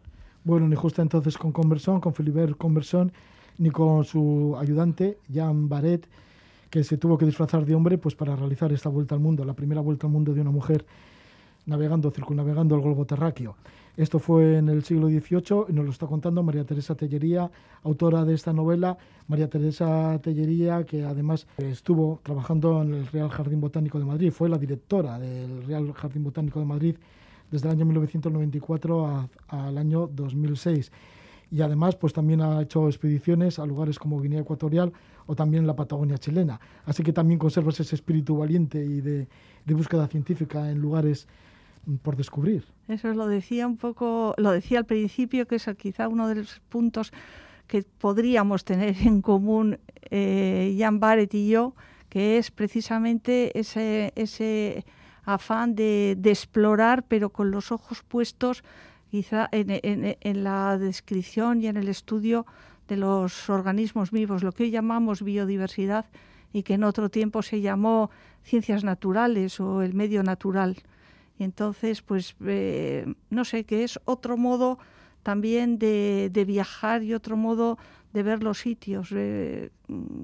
[0.43, 3.13] Bueno, ni justa entonces con Commerson, con Philibert Commerson,
[3.59, 6.09] ni con su ayudante, Jean Barret,
[6.71, 9.55] que se tuvo que disfrazar de hombre pues para realizar esta vuelta al mundo, la
[9.55, 10.87] primera vuelta al mundo de una mujer
[11.67, 13.57] navegando, circunnavegando el globo terráqueo.
[13.97, 17.49] Esto fue en el siglo XVIII y nos lo está contando María Teresa Tellería,
[17.85, 18.99] autora de esta novela.
[19.29, 24.49] María Teresa Tellería, que además estuvo trabajando en el Real Jardín Botánico de Madrid, fue
[24.49, 26.97] la directora del Real Jardín Botánico de Madrid
[27.53, 30.91] desde el año 1994 al año 2006
[31.53, 34.93] y además pues también ha hecho expediciones a lugares como Guinea Ecuatorial
[35.27, 36.59] o también la Patagonia chilena.
[36.85, 39.29] Así que también conservas ese espíritu valiente y de,
[39.65, 41.29] de búsqueda científica en lugares
[42.03, 42.65] por descubrir.
[42.89, 46.61] Eso lo decía un poco, lo decía al principio, que es quizá uno de los
[46.69, 47.13] puntos
[47.67, 49.79] que podríamos tener en común
[50.11, 51.75] eh, Jan Barrett y yo,
[52.09, 54.85] que es precisamente ese, ese
[55.25, 58.63] afán de, explorar, pero con los ojos puestos
[59.11, 62.47] quizá en, en, la descripción y en el estudio
[62.89, 66.07] de los organismos vivos, lo que hoy llamamos biodiversidad
[66.53, 68.11] y que en otro tiempo se llamó
[68.43, 70.77] ciencias naturales o el medio natural.
[71.39, 74.79] Y entonces, pues, eh, no sé, que es otro modo
[75.23, 77.79] también de, viajar y otro modo
[78.13, 79.71] de ver los sitios, eh,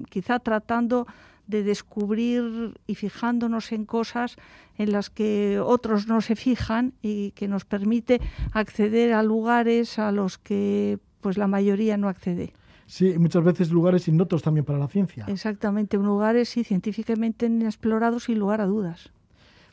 [0.09, 1.07] quizá tratando
[1.47, 4.37] de descubrir y fijándonos en cosas
[4.77, 8.21] en las que otros no se fijan y que nos permite
[8.53, 12.53] acceder a lugares a los que pues la mayoría no accede.
[12.85, 15.25] Sí, muchas veces lugares ignotos también para la ciencia.
[15.27, 19.11] Exactamente, lugares sí, científicamente inexplorados sin lugar a dudas.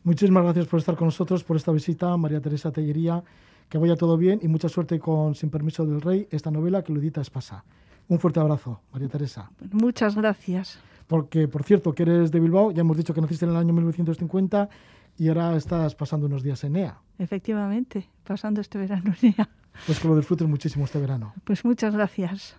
[0.08, 3.22] Muchísimas gracias por estar con nosotros, por esta visita, María Teresa Tellería.
[3.68, 6.94] Que vaya todo bien y mucha suerte con Sin Permiso del Rey, esta novela que
[6.94, 7.62] lo edita Espasa.
[8.08, 9.50] Un fuerte abrazo, María Teresa.
[9.70, 10.78] Muchas gracias.
[11.06, 13.74] Porque, por cierto, que eres de Bilbao, ya hemos dicho que naciste en el año
[13.74, 14.70] 1950
[15.18, 16.98] y ahora estás pasando unos días en EA.
[17.18, 19.50] Efectivamente, pasando este verano en EA.
[19.84, 21.34] Pues que lo disfrutes muchísimo este verano.
[21.44, 22.56] Pues muchas gracias.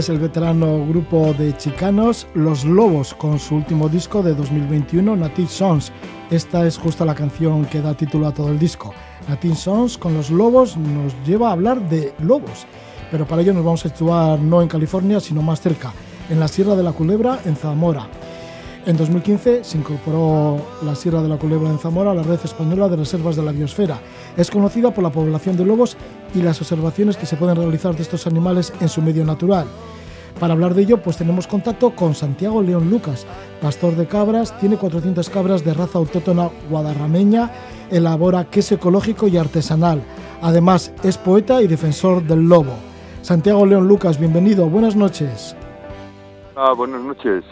[0.00, 5.46] Es el veterano grupo de chicanos Los Lobos con su último disco de 2021, Native
[5.46, 5.92] Sons.
[6.30, 8.94] Esta es justo la canción que da título a todo el disco.
[9.28, 12.66] Native Sons con Los Lobos nos lleva a hablar de lobos,
[13.10, 15.92] pero para ello nos vamos a situar no en California, sino más cerca,
[16.30, 18.08] en la Sierra de la Culebra, en Zamora.
[18.86, 22.88] En 2015 se incorporó la Sierra de la Culebra en Zamora a la Red Española
[22.88, 24.00] de Reservas de la Biosfera.
[24.34, 25.98] Es conocida por la población de lobos
[26.34, 29.66] y las observaciones que se pueden realizar de estos animales en su medio natural.
[30.38, 33.26] Para hablar de ello, pues tenemos contacto con Santiago León Lucas,
[33.60, 37.50] pastor de cabras, tiene 400 cabras de raza autóctona guadarrameña,
[37.90, 40.02] elabora queso ecológico y artesanal.
[40.40, 42.72] Además, es poeta y defensor del lobo.
[43.22, 45.54] Santiago León Lucas, bienvenido, buenas noches.
[46.56, 47.44] Ah, buenas noches.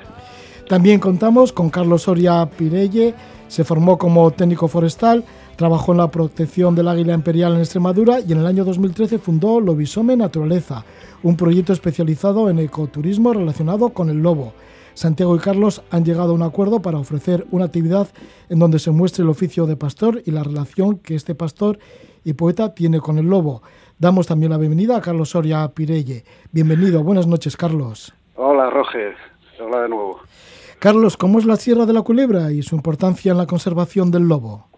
[0.69, 3.15] También contamos con Carlos Soria Pirelle,
[3.49, 5.25] se formó como técnico forestal,
[5.59, 9.61] trabajó en la protección del águila imperial en Extremadura y en el año 2013 fundó
[9.61, 10.85] Lobisome Naturaleza,
[11.25, 14.53] un proyecto especializado en ecoturismo relacionado con el lobo.
[14.95, 18.07] Santiago y Carlos han llegado a un acuerdo para ofrecer una actividad
[18.49, 21.81] en donde se muestre el oficio de pastor y la relación que este pastor
[22.23, 23.63] y poeta tiene con el lobo.
[23.99, 26.23] Damos también la bienvenida a Carlos Soria Pirelle.
[26.53, 28.15] Bienvenido, buenas noches, Carlos.
[28.37, 29.17] Hola, Roger.
[29.61, 30.21] Hola de nuevo.
[30.79, 34.29] Carlos, ¿cómo es la Sierra de la Culebra y su importancia en la conservación del
[34.29, 34.69] lobo?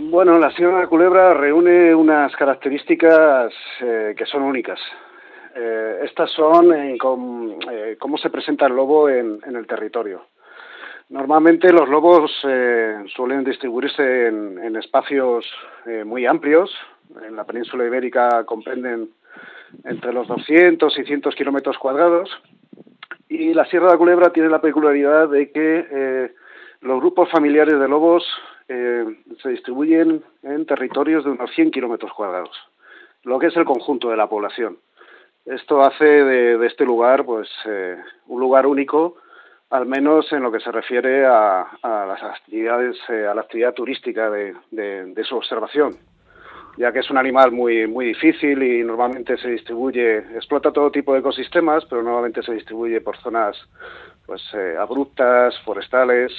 [0.00, 4.78] Bueno, la Sierra de Culebra reúne unas características eh, que son únicas.
[5.56, 10.26] Eh, estas son eh, cómo se presenta el lobo en, el territorio.
[11.08, 12.30] Normalmente los lobos
[13.08, 15.44] suelen distribuirse en, espacios
[16.04, 16.70] muy amplios.
[17.26, 19.08] En la península ibérica comprenden
[19.82, 22.30] entre los 200 y 100 kilómetros cuadrados.
[23.28, 26.30] Y la Sierra de Culebra tiene la peculiaridad de que
[26.82, 28.24] los grupos familiares de lobos
[28.68, 29.04] eh,
[29.42, 32.54] se distribuyen en territorios de unos 100 kilómetros cuadrados,
[33.24, 34.76] lo que es el conjunto de la población.
[35.46, 39.16] Esto hace de, este lugar pues eh, un lugar único,
[39.70, 44.28] al menos en lo que se refiere a, las actividades, eh, a la actividad turística
[44.28, 45.96] de, de, su observación
[46.76, 51.12] ya que es un animal muy muy difícil y normalmente se distribuye, explota todo tipo
[51.12, 53.56] de ecosistemas, pero normalmente se distribuye por zonas
[54.26, 54.42] pues
[54.78, 56.32] abruptas, forestales,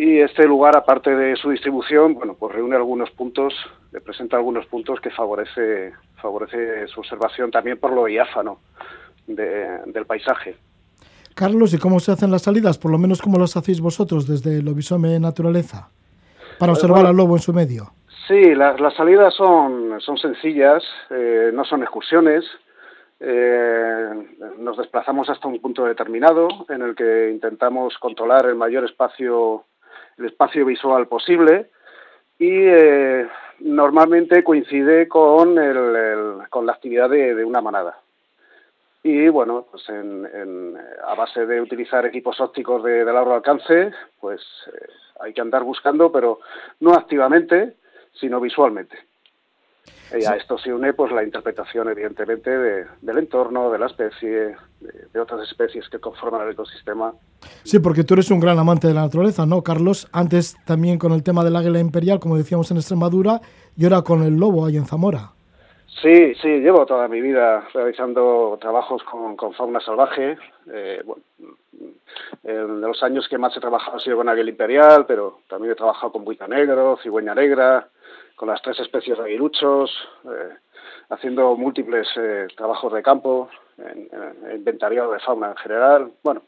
[0.00, 3.52] y este lugar, aparte de su distribución, bueno, pues reúne algunos puntos,
[3.90, 8.60] le presenta algunos puntos que favorece favorece su observación también por lo diáfano
[9.26, 10.54] de, del paisaje.
[11.34, 12.78] Carlos, ¿y cómo se hacen las salidas?
[12.78, 15.90] Por lo menos, ¿cómo las hacéis vosotros desde Lobisome Naturaleza?
[16.60, 17.90] Para observar bueno, al lobo en su medio.
[18.28, 22.44] Sí, las, las salidas son, son sencillas, eh, no son excursiones.
[23.18, 24.10] Eh,
[24.58, 29.64] nos desplazamos hasta un punto determinado en el que intentamos controlar el mayor espacio,
[30.18, 31.70] el espacio visual posible
[32.38, 33.28] y eh,
[33.60, 37.98] normalmente coincide con, el, con la actividad de, una manada.
[39.02, 40.76] Y bueno, pues en,
[41.06, 44.86] a base de utilizar equipos ópticos de, de largo alcance, pues eh,
[45.20, 46.40] hay que andar buscando, pero
[46.80, 47.74] no activamente,
[48.12, 49.07] sino visualmente.
[50.18, 54.56] Y a esto se une pues la interpretación, evidentemente, de, del entorno, de la especie,
[54.80, 57.12] de, de, otras especies que conforman el ecosistema.
[57.62, 60.08] Sí, porque tú eres un gran amante de la naturaleza, ¿no, Carlos?
[60.12, 63.40] Antes también con el tema del águila imperial, como decíamos en Extremadura,
[63.76, 65.32] y ahora con el lobo ahí en Zamora.
[66.02, 70.36] Sí, sí, llevo toda mi vida realizando trabajos con, con fauna salvaje.
[70.72, 71.22] Eh, bueno,
[72.42, 75.76] en los años que más he trabajado ha sido con águila imperial, pero también he
[75.76, 77.88] trabajado con buita negro, cigüeña negra,
[78.36, 79.90] con las tres especies de aguiluchos,
[80.24, 80.54] eh,
[81.10, 83.48] haciendo múltiples eh, trabajos de campo,
[83.78, 86.10] en, en, inventariado de fauna en general.
[86.22, 86.42] Bueno,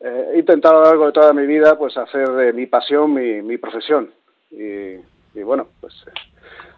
[0.00, 3.12] eh, he intentado a lo largo de toda mi vida pues hacer de mi pasión
[3.12, 4.10] mi, profesión.
[4.50, 6.12] Y, bueno, pues eh,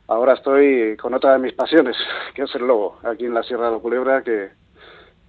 [0.08, 1.96] ahora estoy con otra de mis pasiones,
[2.34, 4.50] que es el lobo, aquí en la Sierra de la Culebra, que,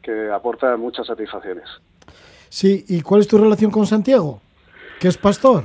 [0.02, 1.70] que aporta muchas satisfacciones.
[2.52, 4.42] Sí, ¿y cuál es tu relación con Santiago?
[5.00, 5.64] ¿Que es pastor?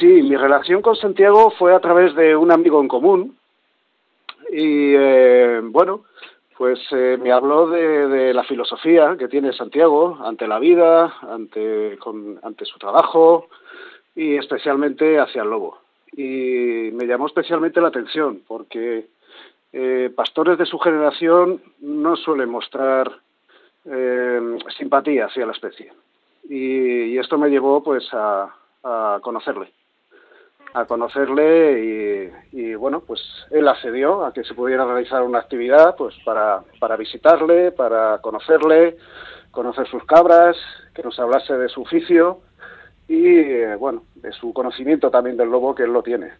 [0.00, 3.36] Sí, mi relación con Santiago fue a través de un amigo en común
[4.50, 6.02] y eh, bueno,
[6.58, 12.40] pues eh, me habló de, la filosofía que tiene Santiago ante la vida, ante, con,
[12.42, 13.46] ante su trabajo
[14.16, 15.78] y especialmente hacia el lobo.
[16.16, 19.06] Y me llamó especialmente la atención porque
[19.72, 23.20] eh, pastores de su generación no suelen mostrar
[23.90, 25.92] eh, simpatía hacia la especie.
[26.48, 29.72] Y, y esto me llevó pues a, a conocerle
[30.76, 33.20] a conocerle y, y, bueno, pues
[33.50, 38.98] él accedió a que se pudiera realizar una actividad pues para, para visitarle, para conocerle,
[39.50, 40.54] conocer sus cabras,
[40.94, 42.40] que nos hablase de su oficio
[43.08, 46.32] y eh, bueno, de su conocimiento también del lobo que él lo tiene.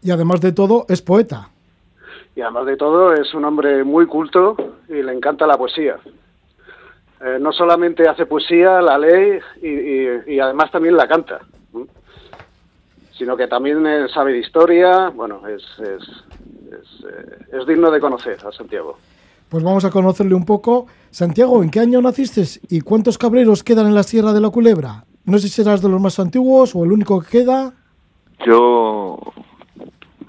[0.00, 1.50] Y además de todo, es poeta.
[2.34, 4.56] Y además de todo es un hombre muy culto
[4.88, 5.98] y le encanta la poesía.
[7.20, 11.40] Eh, no solamente hace poesía, la lee y, y- y además también la canta,
[13.12, 15.08] sino que también eh, sabe de historia.
[15.10, 16.02] Bueno, es, es,
[16.72, 18.96] es, eh, es digno de conocer a Santiago.
[19.48, 20.86] Pues vamos a conocerle un poco.
[21.10, 25.04] Santiago, ¿en qué año naciste y cuántos cabreros quedan en la Sierra de la Culebra?
[25.24, 27.72] No sé si serás de los más antiguos o el único que queda.
[28.46, 29.18] Yo,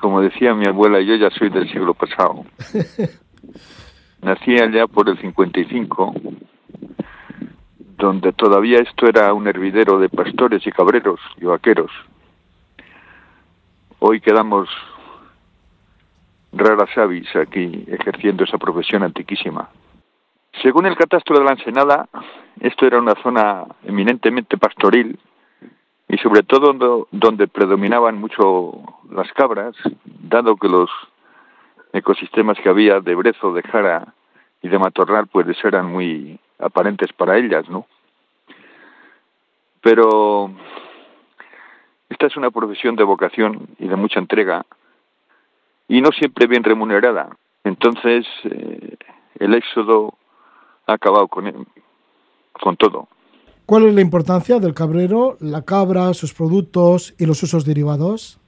[0.01, 2.43] como decía mi abuela, yo ya soy del siglo pasado.
[4.21, 6.13] Nací allá por el 55,
[7.97, 11.91] donde todavía esto era un hervidero de pastores y cabreros y vaqueros.
[13.99, 14.69] Hoy quedamos
[16.53, 19.69] raras avis aquí ejerciendo esa profesión antiquísima.
[20.61, 22.07] Según el catastro de la Ensenada,
[22.59, 25.19] esto era una zona eminentemente pastoril
[26.07, 30.89] y sobre todo donde, predominaban mucho las cabras, dado que los
[31.93, 34.13] ecosistemas que había de brezo, de jara
[34.61, 37.87] y de matorral pues eran muy aparentes para ellas, ¿no?
[39.81, 40.51] Pero
[42.09, 44.65] esta es una profesión de vocación y de mucha entrega
[45.87, 47.29] y no siempre bien remunerada.
[47.63, 48.97] Entonces eh,
[49.39, 50.13] el éxodo
[50.85, 51.67] ha acabado con,
[52.53, 53.07] con todo.
[53.65, 58.39] ¿Cuál es la importancia del cabrero, la cabra, sus productos y los usos derivados?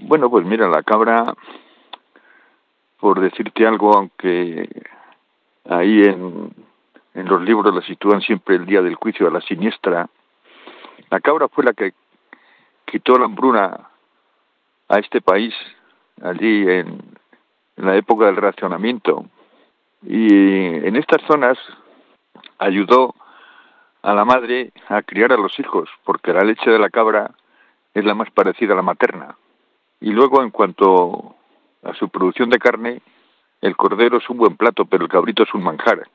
[0.00, 1.34] Bueno, pues mira, la cabra,
[2.98, 4.68] por decirte algo, aunque
[5.68, 6.50] ahí en,
[7.16, 10.08] en los libros la sitúan siempre el día del juicio a la siniestra,
[11.10, 11.94] la cabra fue la que
[12.84, 13.88] quitó la hambruna
[14.88, 15.54] a este país
[16.22, 17.00] allí en,
[17.76, 19.24] en la época del racionamiento.
[20.02, 21.58] Y en estas zonas
[22.58, 23.14] ayudó
[24.02, 27.30] a la madre a criar a los hijos, porque la leche de la cabra
[27.94, 29.36] es la más parecida a la materna.
[30.00, 31.34] Y luego, en cuanto
[31.82, 33.00] a su producción de carne,
[33.62, 36.06] el cordero es un buen plato, pero el cabrito es un manjar.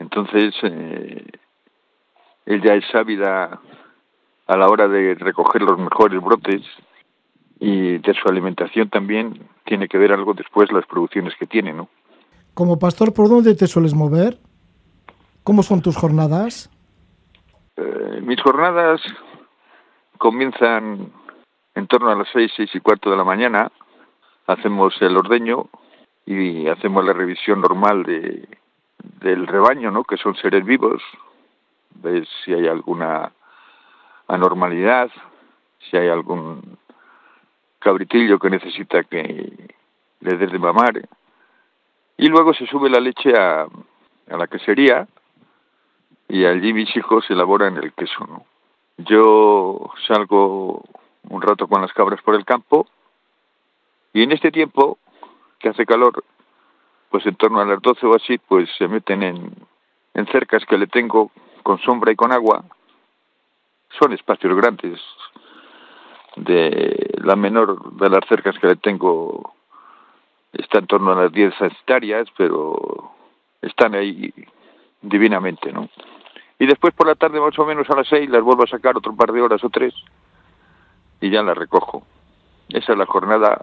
[0.00, 1.26] Entonces, eh,
[2.46, 3.60] ella es ávida
[4.46, 6.62] a la hora de recoger los mejores brotes
[7.60, 11.88] y de su alimentación también tiene que ver algo después las producciones que tiene, ¿no?
[12.54, 14.38] Como pastor, ¿por dónde te sueles mover?
[15.44, 16.70] ¿Cómo son tus jornadas?
[17.76, 19.02] Eh, mis jornadas
[20.16, 21.12] comienzan
[21.74, 23.70] en torno a las seis, seis y cuarto de la mañana.
[24.46, 25.68] Hacemos el ordeño
[26.24, 28.48] y hacemos la revisión normal de,
[29.20, 30.04] del rebaño, ¿no?
[30.04, 31.02] Que son seres vivos.
[32.02, 33.32] Ves si hay alguna
[34.28, 35.10] anormalidad,
[35.78, 36.78] si hay algún
[37.78, 39.52] cabritillo que necesita que
[40.20, 41.08] le des de mamar.
[42.16, 43.66] Y luego se sube la leche a,
[44.26, 45.08] la quesería
[46.28, 48.44] y allí mis hijos elaboran el queso.
[48.98, 50.84] Yo salgo
[51.28, 52.86] un rato con las cabras por el campo
[54.12, 54.98] y en este tiempo
[55.58, 56.22] que hace calor,
[57.10, 59.52] pues en torno a las 12 o así, pues se meten en,
[60.14, 61.30] en cercas que le tengo
[61.62, 62.64] con sombra y con agua.
[63.98, 65.00] Son espacios grandes.
[66.36, 69.52] De la menor de las cercas que le tengo
[70.52, 73.12] está en torno a las 10 hectáreas, pero
[73.60, 74.32] están ahí
[75.02, 75.88] divinamente, ¿no?
[76.58, 78.96] Y después por la tarde más o menos a las 6 las vuelvo a sacar
[78.96, 79.94] otro par de horas o tres
[81.20, 82.02] y ya las recojo.
[82.68, 83.62] Esa es la jornada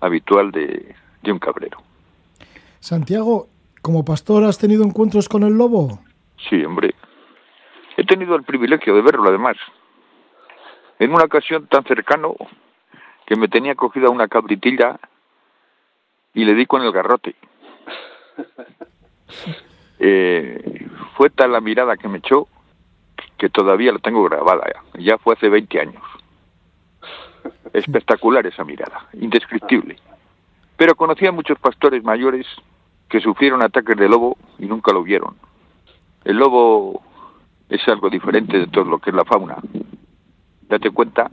[0.00, 1.78] habitual de, de un cabrero.
[2.82, 3.46] Santiago,
[3.80, 6.00] como pastor, ¿has tenido encuentros con el lobo?
[6.50, 6.96] Sí, hombre.
[7.96, 9.56] He tenido el privilegio de verlo, además.
[10.98, 12.34] En una ocasión tan cercano
[13.24, 14.98] que me tenía cogida una cabritilla
[16.34, 17.36] y le di con el garrote.
[20.04, 22.48] Eh, fue tal la mirada que me echó
[23.38, 24.64] que todavía la tengo grabada.
[24.66, 26.02] Ya, ya fue hace 20 años.
[27.72, 29.96] Espectacular esa mirada, indescriptible.
[30.82, 32.44] Pero conocí a muchos pastores mayores
[33.08, 35.36] que sufrieron ataques de lobo y nunca lo vieron.
[36.24, 37.04] El lobo
[37.68, 39.58] es algo diferente de todo lo que es la fauna.
[40.62, 41.30] Date cuenta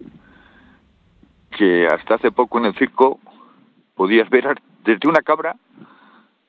[1.50, 3.20] que hasta hace poco en el circo
[3.95, 5.56] podías ver desde una cabra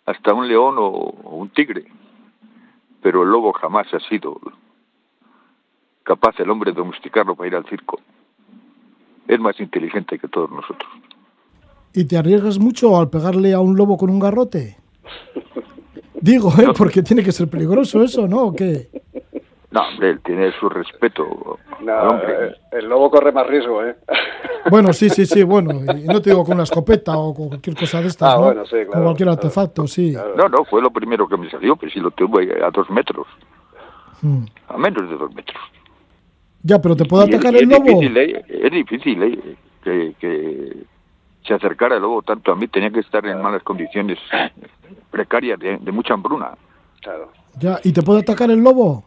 [0.05, 1.87] hasta un león o, o un tigre,
[3.01, 4.39] pero el lobo jamás ha sido
[6.03, 7.99] capaz el hombre de domesticarlo para ir al circo.
[9.27, 10.91] Es más inteligente que todos nosotros.
[11.95, 14.77] ¿Y te arriesgas mucho al pegarle a un lobo con un garrote?
[16.21, 16.69] Digo, ¿eh?
[16.77, 18.45] Porque tiene que ser peligroso eso, ¿no?
[18.49, 18.89] ¿O qué?
[19.71, 22.49] No, hombre, él tiene su respeto No, hombre.
[22.49, 23.97] eh, el lobo corre más riesgo, ¿eh?
[24.71, 25.73] Bueno, sí, sí, sí, bueno.
[25.97, 28.43] Y no te digo con una escopeta o con cualquier cosa de estas, Ah, ¿no?
[28.47, 29.39] bueno, sí, claro, Con cualquier claro.
[29.41, 30.13] artefacto, sí.
[30.13, 30.35] Claro.
[30.37, 33.27] No, no, fue lo primero que me salió, pero si lo tuve a dos metros,
[34.23, 34.45] Mm.
[34.69, 35.57] a menos de dos metros.
[36.63, 37.85] Ya, pero ¿te puede Y es- atacar y el es lobo?
[38.01, 38.45] Difícil, ¿eh?
[38.49, 39.57] Es difícil, ¿eh?
[39.83, 40.77] Que, que,
[41.47, 44.19] se acercara el lobo tanto a mí, tenía que estar en malas condiciones
[45.11, 46.53] precarias, de, de mucha hambruna.
[47.01, 47.33] Claro.
[47.59, 49.05] Ya, ¿y te puede atacar el lobo?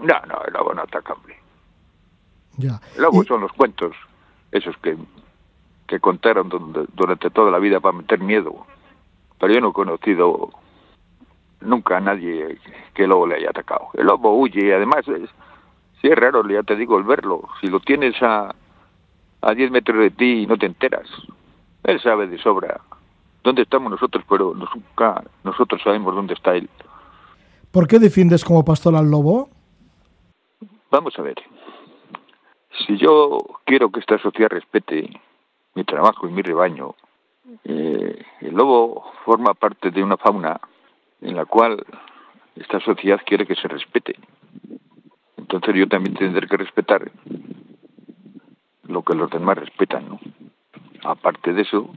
[0.00, 1.36] No, no, el lobo no ataca, hombre.
[2.58, 2.80] Ya.
[2.96, 3.94] El lobo Y- son los cuentos,
[4.50, 4.96] esos que,
[5.86, 8.66] que contaron donde- durante toda la vida para meter miedo.
[9.38, 10.50] Pero yo no he conocido
[11.60, 12.58] nunca a nadie
[12.94, 13.88] que el lobo le haya atacado.
[13.94, 15.30] El lobo huye y además, es,
[16.00, 17.48] sí es raro, ya te digo, el verlo.
[17.60, 18.54] Si lo tienes a,
[19.42, 21.08] a 10 metros de ti y no te enteras,
[21.84, 22.80] él sabe de sobra
[23.42, 26.68] dónde estamos nosotros, pero nunca nosotros sabemos dónde está él.
[27.70, 29.48] ¿Por qué defiendes como pastor al lobo?
[30.90, 31.36] Vamos a ver.
[32.86, 35.08] Si yo quiero que esta sociedad respete
[35.74, 36.94] mi trabajo y mi rebaño,
[37.64, 40.60] eh, el lobo forma parte de una fauna
[41.20, 41.84] en la cual
[42.56, 44.16] esta sociedad quiere que se respete.
[45.36, 47.10] Entonces yo también tendré que respetar
[48.92, 50.20] lo que los demás respetan, ¿no?
[51.04, 51.88] Aparte de eso,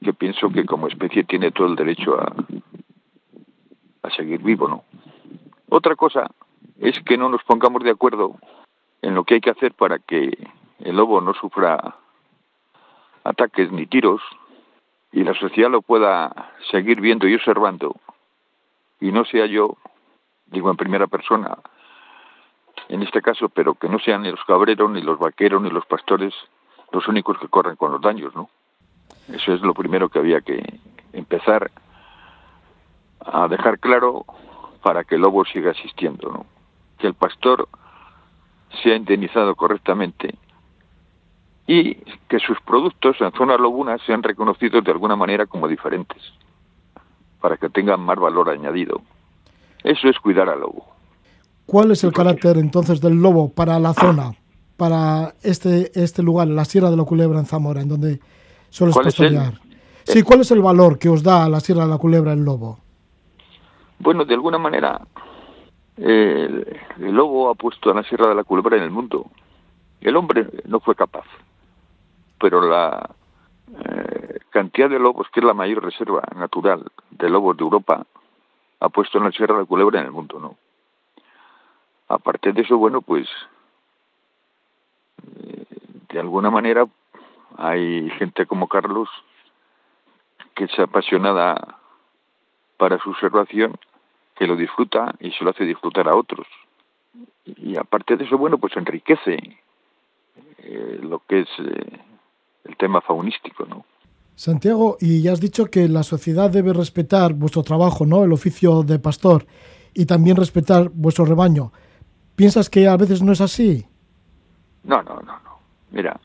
[0.00, 2.32] yo pienso que como especie tiene todo el derecho a,
[4.02, 4.84] a seguir vivo, ¿no?
[5.68, 6.30] Otra cosa
[6.78, 8.36] es que no nos pongamos de acuerdo
[9.02, 10.36] en lo que hay que hacer para que
[10.80, 11.96] el lobo no sufra
[13.24, 14.22] ataques ni tiros
[15.12, 17.96] y la sociedad lo pueda seguir viendo y observando
[19.00, 19.76] y no sea yo,
[20.46, 21.58] digo en primera persona,
[22.88, 25.86] en este caso, pero que no sean ni los cabreros, ni los vaqueros, ni los
[25.86, 26.34] pastores
[26.92, 28.48] los únicos que corren con los daños, ¿no?
[29.28, 30.62] Eso es lo primero que había que
[31.12, 31.70] empezar
[33.20, 34.24] a dejar claro
[34.82, 36.46] para que el lobo siga existiendo, ¿no?
[36.98, 37.68] Que el pastor
[38.82, 40.34] sea indemnizado correctamente
[41.66, 41.94] y
[42.28, 46.22] que sus productos en zonas lobunas sean reconocidos de alguna manera como diferentes,
[47.40, 49.00] para que tengan más valor añadido.
[49.82, 50.93] Eso es cuidar al lobo.
[51.66, 54.32] ¿Cuál es el carácter entonces del lobo para la zona,
[54.76, 58.20] para este, este lugar, la Sierra de la Culebra en Zamora, en donde
[58.70, 59.60] sueles ¿Cuál es el- pastorear?
[60.04, 62.44] Sí, ¿cuál es el valor que os da a la Sierra de la Culebra el
[62.44, 62.78] lobo?
[63.98, 65.00] Bueno, de alguna manera,
[65.96, 66.46] eh,
[66.98, 69.26] el, el lobo ha puesto a la Sierra de la Culebra en el mundo.
[70.02, 71.24] El hombre no fue capaz,
[72.38, 73.08] pero la
[73.82, 78.04] eh, cantidad de lobos, que es la mayor reserva natural de lobos de Europa,
[78.80, 80.56] ha puesto en la Sierra de la Culebra en el mundo, ¿no?
[82.08, 83.26] Aparte de eso, bueno, pues
[85.22, 85.64] eh,
[86.10, 86.86] de alguna manera
[87.56, 89.08] hay gente como Carlos
[90.54, 91.78] que es apasionada
[92.76, 93.76] para su observación,
[94.36, 96.46] que lo disfruta y se lo hace disfrutar a otros.
[97.44, 99.58] Y aparte de eso, bueno, pues enriquece
[100.58, 102.00] eh, lo que es eh,
[102.64, 103.84] el tema faunístico, ¿no?
[104.36, 108.24] Santiago, y ya has dicho que la sociedad debe respetar vuestro trabajo, ¿no?
[108.24, 109.46] El oficio de pastor
[109.92, 111.70] y también respetar vuestro rebaño.
[112.36, 113.86] ¿Piensas que a veces no es así?
[114.82, 115.58] No, no, no, no.
[115.90, 116.18] Mira,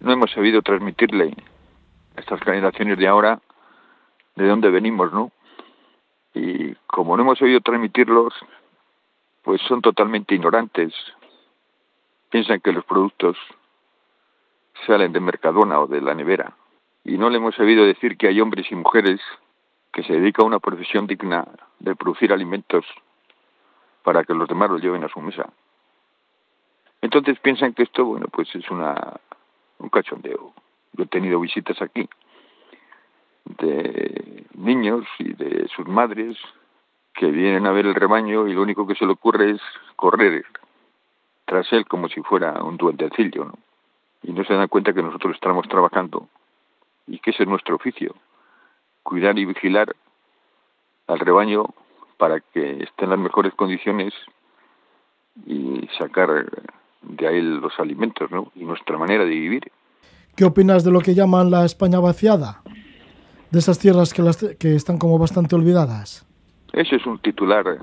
[0.00, 1.34] no hemos sabido transmitirle
[2.16, 3.40] a estas generaciones de ahora
[4.36, 5.32] de dónde venimos, ¿no?
[6.34, 8.32] Y como no hemos sabido transmitirlos,
[9.42, 10.92] pues son totalmente ignorantes.
[12.30, 13.36] Piensan que los productos
[14.86, 16.54] salen de Mercadona o de la nevera.
[17.04, 19.20] Y no le hemos sabido decir que hay hombres y mujeres
[19.92, 21.46] que se dedican a una profesión digna
[21.78, 22.84] de producir alimentos
[24.06, 25.52] para que los demás los lleven a su mesa.
[27.02, 29.18] Entonces piensan que esto, bueno, pues es una
[29.78, 30.52] un cachondeo.
[30.92, 32.08] Yo he tenido visitas aquí
[33.58, 36.38] de niños y de sus madres
[37.14, 39.60] que vienen a ver el rebaño y lo único que se le ocurre es
[39.96, 40.44] correr
[41.44, 43.58] tras él como si fuera un duendecillo, ¿no?
[44.22, 46.28] Y no se dan cuenta que nosotros estamos trabajando
[47.08, 48.14] y que ese es nuestro oficio,
[49.02, 49.96] cuidar y vigilar
[51.08, 51.74] al rebaño
[52.16, 54.12] para que esté en las mejores condiciones
[55.46, 56.46] y sacar
[57.02, 58.50] de ahí los alimentos, ¿no?
[58.54, 59.70] Y nuestra manera de vivir.
[60.34, 62.62] ¿Qué opinas de lo que llaman la España vaciada?
[63.50, 66.26] De esas tierras que, las, que están como bastante olvidadas.
[66.72, 67.78] Ese es un titular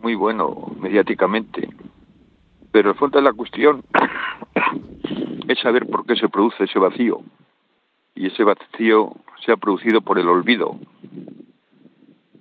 [0.00, 1.68] muy bueno mediáticamente,
[2.70, 3.82] pero el fondo de la cuestión
[5.48, 7.20] es saber por qué se produce ese vacío.
[8.14, 9.12] Y ese vacío
[9.44, 10.78] se ha producido por el olvido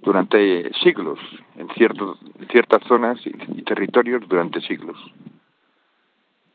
[0.02, 1.20] durante siglos,
[1.56, 2.18] en, ciertos,
[2.52, 4.98] ciertas zonas y, y territorios durante siglos.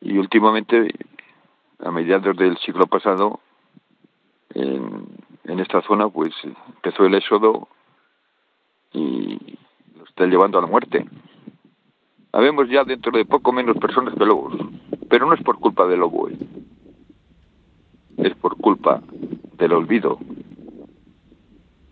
[0.00, 0.92] Y últimamente,
[1.80, 3.40] a mediados del siglo pasado,
[4.54, 5.06] en,
[5.44, 6.32] en esta zona, pues
[6.74, 7.68] empezó el éxodo
[8.92, 9.58] y
[9.96, 11.04] lo está llevando a la muerte.
[12.32, 14.54] Habemos ya dentro de poco menos personas que lobos,
[15.08, 16.38] pero no es por culpa del lobo, ¿eh?
[18.18, 19.02] es por culpa
[19.58, 20.18] del olvido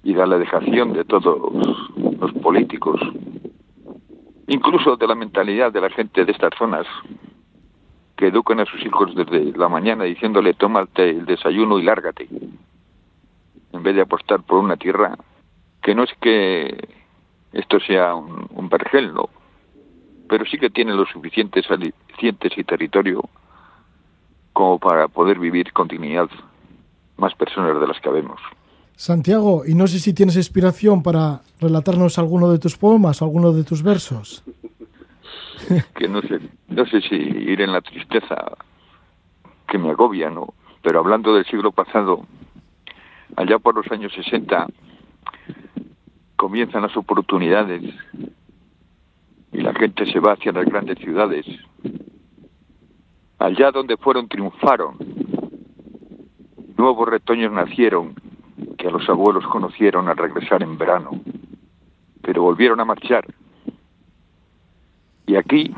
[0.04, 1.52] y de la dejación de todos
[1.96, 3.00] los políticos,
[4.48, 6.86] incluso de la mentalidad de la gente de estas zonas,
[8.16, 12.28] que educan a sus hijos desde la mañana diciéndole tómate el desayuno y lárgate,
[13.72, 15.16] en vez de apostar por una tierra
[15.82, 16.88] que no es que
[17.52, 19.28] esto sea un, un vergel, no,
[20.28, 23.22] pero sí que tiene los suficientes alicientes y territorio
[24.52, 26.28] como para poder vivir con dignidad
[27.16, 28.40] más personas de las que vemos.
[28.96, 33.52] Santiago, y no sé si tienes inspiración para relatarnos alguno de tus poemas o alguno
[33.52, 34.44] de tus versos.
[35.96, 38.56] que no sé, no sé si ir en la tristeza
[39.68, 40.54] que me agobia, ¿no?
[40.82, 42.26] Pero hablando del siglo pasado,
[43.36, 44.66] allá por los años 60
[46.36, 47.82] comienzan las oportunidades
[49.52, 51.46] y la gente se va hacia las grandes ciudades.
[53.38, 54.96] Allá donde fueron triunfaron.
[56.76, 58.14] Nuevos retoños nacieron
[58.82, 61.12] que a los abuelos conocieron al regresar en verano,
[62.20, 63.24] pero volvieron a marchar.
[65.24, 65.72] Y aquí,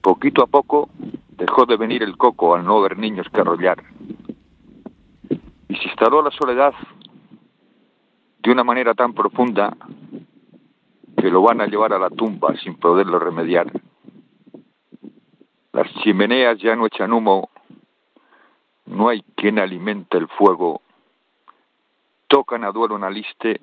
[0.00, 0.88] poquito a poco,
[1.36, 3.84] dejó de venir el coco al no ver niños que arrollar.
[5.68, 6.72] Y se instaló la soledad
[8.42, 9.76] de una manera tan profunda
[11.18, 13.70] que lo van a llevar a la tumba sin poderlo remediar.
[15.74, 17.50] Las chimeneas ya no echan humo,
[18.86, 20.80] no hay quien alimente el fuego,
[22.28, 23.60] tocan a duelo una liste,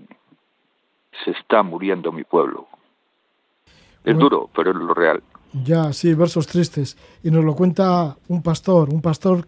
[1.23, 2.67] se está muriendo mi pueblo.
[4.03, 5.23] Es duro, pero es lo real.
[5.63, 6.97] Ya, sí, versos tristes.
[7.23, 9.47] Y nos lo cuenta un pastor, un pastor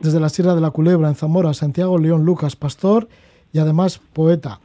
[0.00, 3.08] desde la Sierra de la Culebra, en Zamora, Santiago León Lucas, pastor
[3.52, 4.60] y además poeta.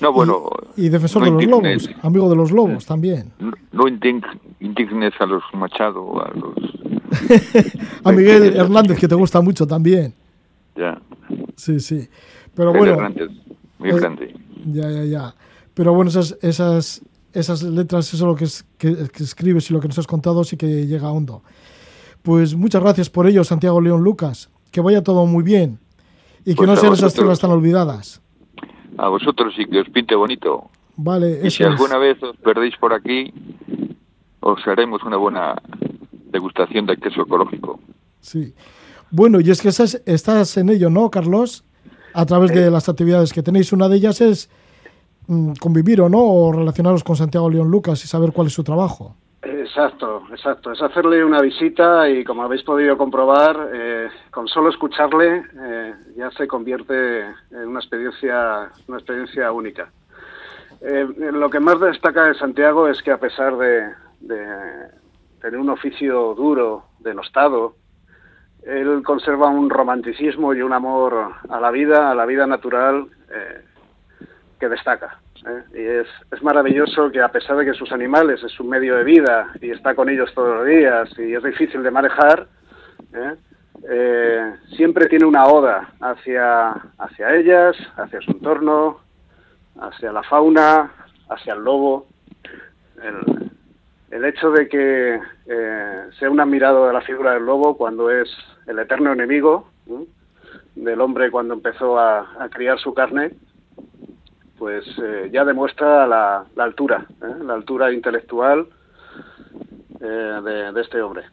[0.00, 0.50] No, bueno.
[0.76, 3.32] Y, defensor de los lobos, amigo de los lobos también.
[3.38, 6.54] No, no indignes a los Machado, a los.
[8.04, 10.14] a Miguel Hernández, que te gusta mucho también.
[10.76, 11.00] Ya.
[11.56, 12.08] Sí, sí.
[12.58, 12.96] Pero bueno.
[13.78, 14.34] Muy grande.
[14.66, 15.34] Ya, ya, ya.
[15.72, 17.00] Pero bueno, esas, esas,
[17.32, 18.90] esas letras, eso lo que, es, que,
[19.20, 21.42] escribes y lo que nos has contado sí que llega hondo.
[22.22, 24.50] Pues muchas gracias por ello, Santiago León Lucas.
[24.72, 25.78] Que vaya todo muy bien.
[26.44, 28.20] Y que pues no sean esas tierras tan olvidadas
[28.98, 30.70] a vosotros y que os pinte bonito.
[30.96, 33.32] Vale, y si alguna vez os perdéis por aquí,
[34.40, 35.54] os haremos una buena
[36.32, 37.80] degustación de queso ecológico.
[38.20, 38.52] Sí.
[39.10, 41.64] Bueno, y es que estás, estás en ello, ¿no, Carlos?
[42.14, 43.72] A través de las actividades que tenéis.
[43.72, 44.50] Una de ellas es
[45.26, 48.64] mm, convivir o no, o relacionaros con Santiago León Lucas y saber cuál es su
[48.64, 49.14] trabajo.
[49.42, 50.72] Exacto, exacto.
[50.72, 56.30] Es hacerle una visita y como habéis podido comprobar, eh, con solo escucharle eh, ya
[56.32, 57.20] se convierte
[57.52, 59.92] en una experiencia, una experiencia única.
[60.80, 63.92] Eh, lo que más destaca de Santiago es que a pesar de,
[65.40, 67.76] tener un oficio duro, denostado,
[68.64, 73.06] él conserva un romanticismo y un amor a la vida, a la vida natural,
[74.58, 75.20] que destaca.
[75.46, 75.62] ¿eh?
[75.74, 79.04] Y es, es maravilloso que a pesar de que sus animales es su medio de
[79.04, 82.46] vida y está con ellos todos los días y es difícil de manejar,
[83.14, 83.34] ¿eh?
[83.88, 88.98] Eh, siempre tiene una oda hacia, hacia ellas, hacia su entorno,
[89.80, 90.90] hacia la fauna,
[91.28, 92.08] hacia el lobo.
[93.00, 93.47] El,
[94.10, 95.20] el hecho de que
[96.18, 98.28] sea un admirado de la figura del lobo cuando es
[98.66, 99.68] el eterno enemigo
[100.82, 103.32] del hombre cuando empezó a, criar su carne,
[104.58, 107.44] pues eh, ya demuestra la, altura, ¿eh?
[107.44, 108.66] la altura intelectual
[110.00, 111.24] eh, de, este hombre.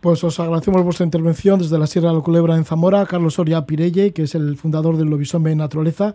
[0.00, 3.66] Pues os agradecemos vuestra intervención desde la Sierra de la Culebra en Zamora, Carlos Soria
[3.66, 6.14] Pirelle, que es el fundador del Lobisome Naturaleza,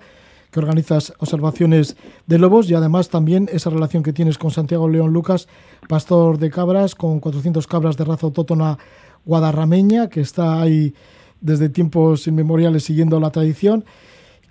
[0.53, 1.97] que organiza observaciones
[2.27, 5.49] de lobos y además también esa relación que tienes con Santiago León Lucas,
[5.89, 8.77] pastor de cabras, con 400 cabras de raza autóctona
[9.25, 10.93] guadarrameña, que está ahí
[11.41, 13.83] desde tiempos inmemoriales siguiendo la tradición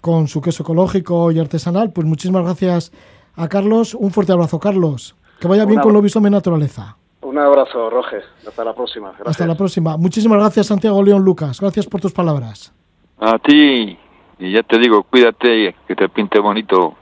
[0.01, 1.93] con su queso ecológico y artesanal.
[1.93, 2.93] Pues muchísimas gracias
[3.37, 3.95] a Carlos.
[3.95, 5.15] Un fuerte abrazo, Carlos.
[5.41, 6.97] Que vaya bien con lo Lobisome Naturaleza.
[7.23, 8.25] Un abrazo, Roger.
[8.47, 9.15] Hasta la próxima.
[9.25, 9.97] Hasta la próxima.
[9.97, 11.61] Muchísimas gracias, Santiago León Lucas.
[11.61, 12.73] Gracias por tus palabras.
[13.21, 13.97] A ti.
[14.43, 16.95] Y ya te digo, cuídate, que te pinte bonito.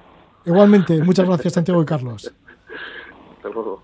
[0.45, 1.03] Igualmente.
[1.03, 2.31] Muchas gracias, Santiago y Carlos.
[3.35, 3.83] Hasta luego.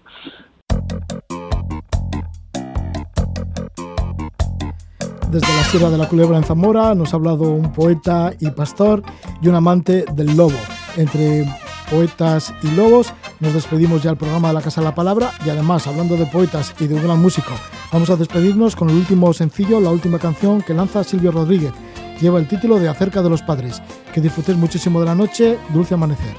[5.31, 9.03] Desde la Sierra de la Culebra en Zamora nos ha hablado un poeta y pastor
[9.41, 10.59] y un amante del lobo.
[10.99, 11.47] Entre
[11.91, 15.49] poetas y lobos nos despedimos ya del programa de la Casa de la Palabra y
[15.49, 17.53] además hablando de poetas y de un gran músico,
[17.91, 21.73] vamos a despedirnos con el último sencillo, la última canción que lanza Silvio Rodríguez
[22.21, 23.83] lleva el título de Acerca de los Padres.
[24.13, 26.35] Que disfrutéis muchísimo de la noche, dulce amanecer.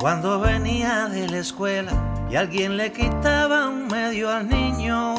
[0.00, 1.92] Cuando venía de la escuela
[2.30, 5.09] y alguien le quitaba un medio al niño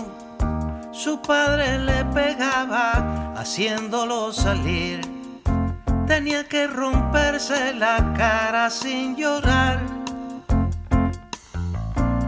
[1.02, 5.02] su padre le pegaba haciéndolo salir.
[6.06, 9.80] Tenía que romperse la cara sin llorar.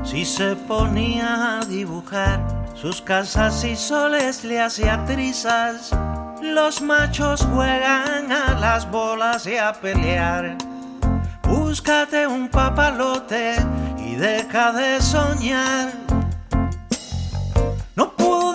[0.04, 2.40] Si se ponía a dibujar
[2.74, 5.92] sus casas y soles le hacía trizas,
[6.42, 10.58] los machos juegan a las bolas y a pelear.
[11.44, 13.54] Búscate un papalote
[14.00, 16.12] y deja de soñar.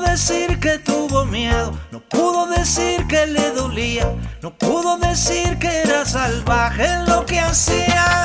[0.09, 5.59] No pudo decir que tuvo miedo, no pudo decir que le dolía, no pudo decir
[5.59, 8.25] que era salvaje lo que hacía.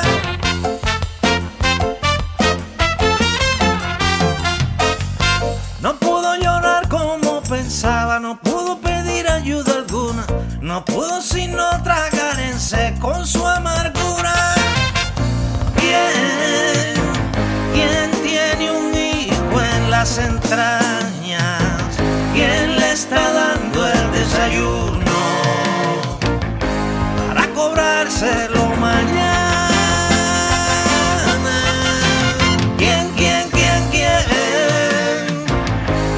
[5.82, 10.24] No pudo llorar como pensaba, no pudo pedir ayuda alguna,
[10.62, 14.54] no pudo sino tragar en seco su amargura.
[15.76, 16.94] ¿Quién,
[17.74, 20.83] quién tiene un hijo en las entrañas?
[22.94, 25.16] ¿Quién le está dando el desayuno
[27.26, 29.68] para cobrárselo mañana?
[32.78, 34.24] ¿Quién, quién, quién, quién?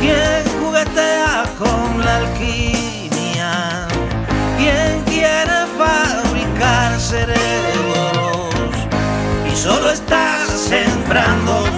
[0.02, 3.88] ¿Quién juguetea con la alquimia?
[4.58, 8.54] ¿Quién quiere fabricar cerebros?
[9.50, 11.75] Y solo está sembrando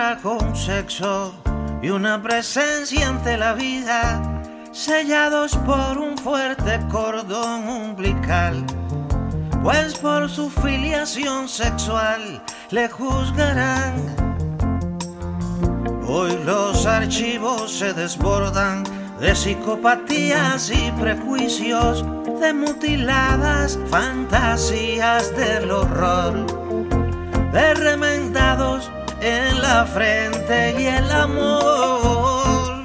[0.00, 1.34] trajo un sexo
[1.82, 4.42] y una presencia ante la vida,
[4.72, 8.64] sellados por un fuerte cordón umbilical.
[9.62, 13.94] Pues por su filiación sexual le juzgarán.
[16.08, 18.84] Hoy los archivos se desbordan
[19.20, 22.06] de psicopatías y prejuicios,
[22.40, 26.60] de mutiladas fantasías del horror
[27.52, 28.90] de remendados
[29.20, 32.84] en la frente y el amor.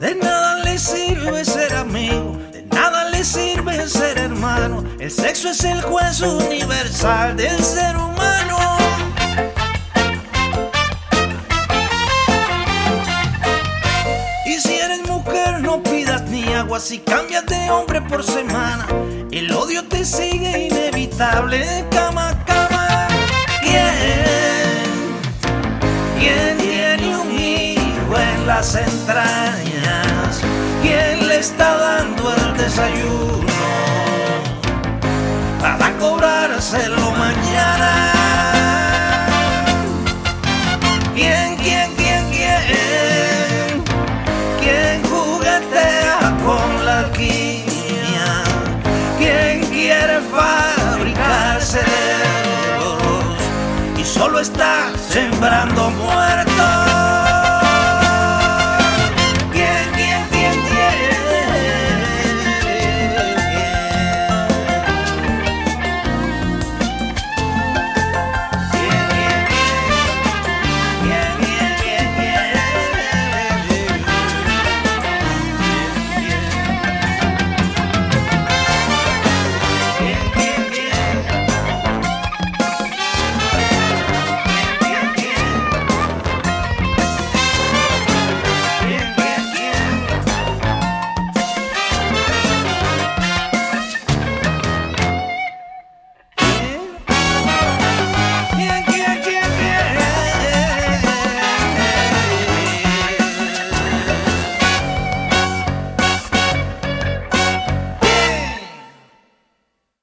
[0.00, 4.84] De nada le sirve ser amigo, de nada le sirve ser hermano.
[4.98, 8.58] El sexo es el juez universal del ser humano.
[14.46, 18.86] Y si eres mujer no pidas ni agua, si cambias de hombre por semana,
[19.30, 23.08] el odio te sigue inevitable cama cama.
[23.62, 24.47] ¿Quién?
[26.18, 30.40] ¿Quién tiene un hijo en las entrañas?
[30.82, 33.46] ¿Quién le está dando el desayuno
[35.60, 38.12] para cobrárselo mañana?
[41.14, 43.84] ¿Quién, quién, quién, quién?
[44.60, 48.42] ¿Quién juguetea con la alquimia?
[49.18, 52.27] ¿Quién quiere fabricar cerebros y
[54.28, 56.87] solo está sembrando muertos?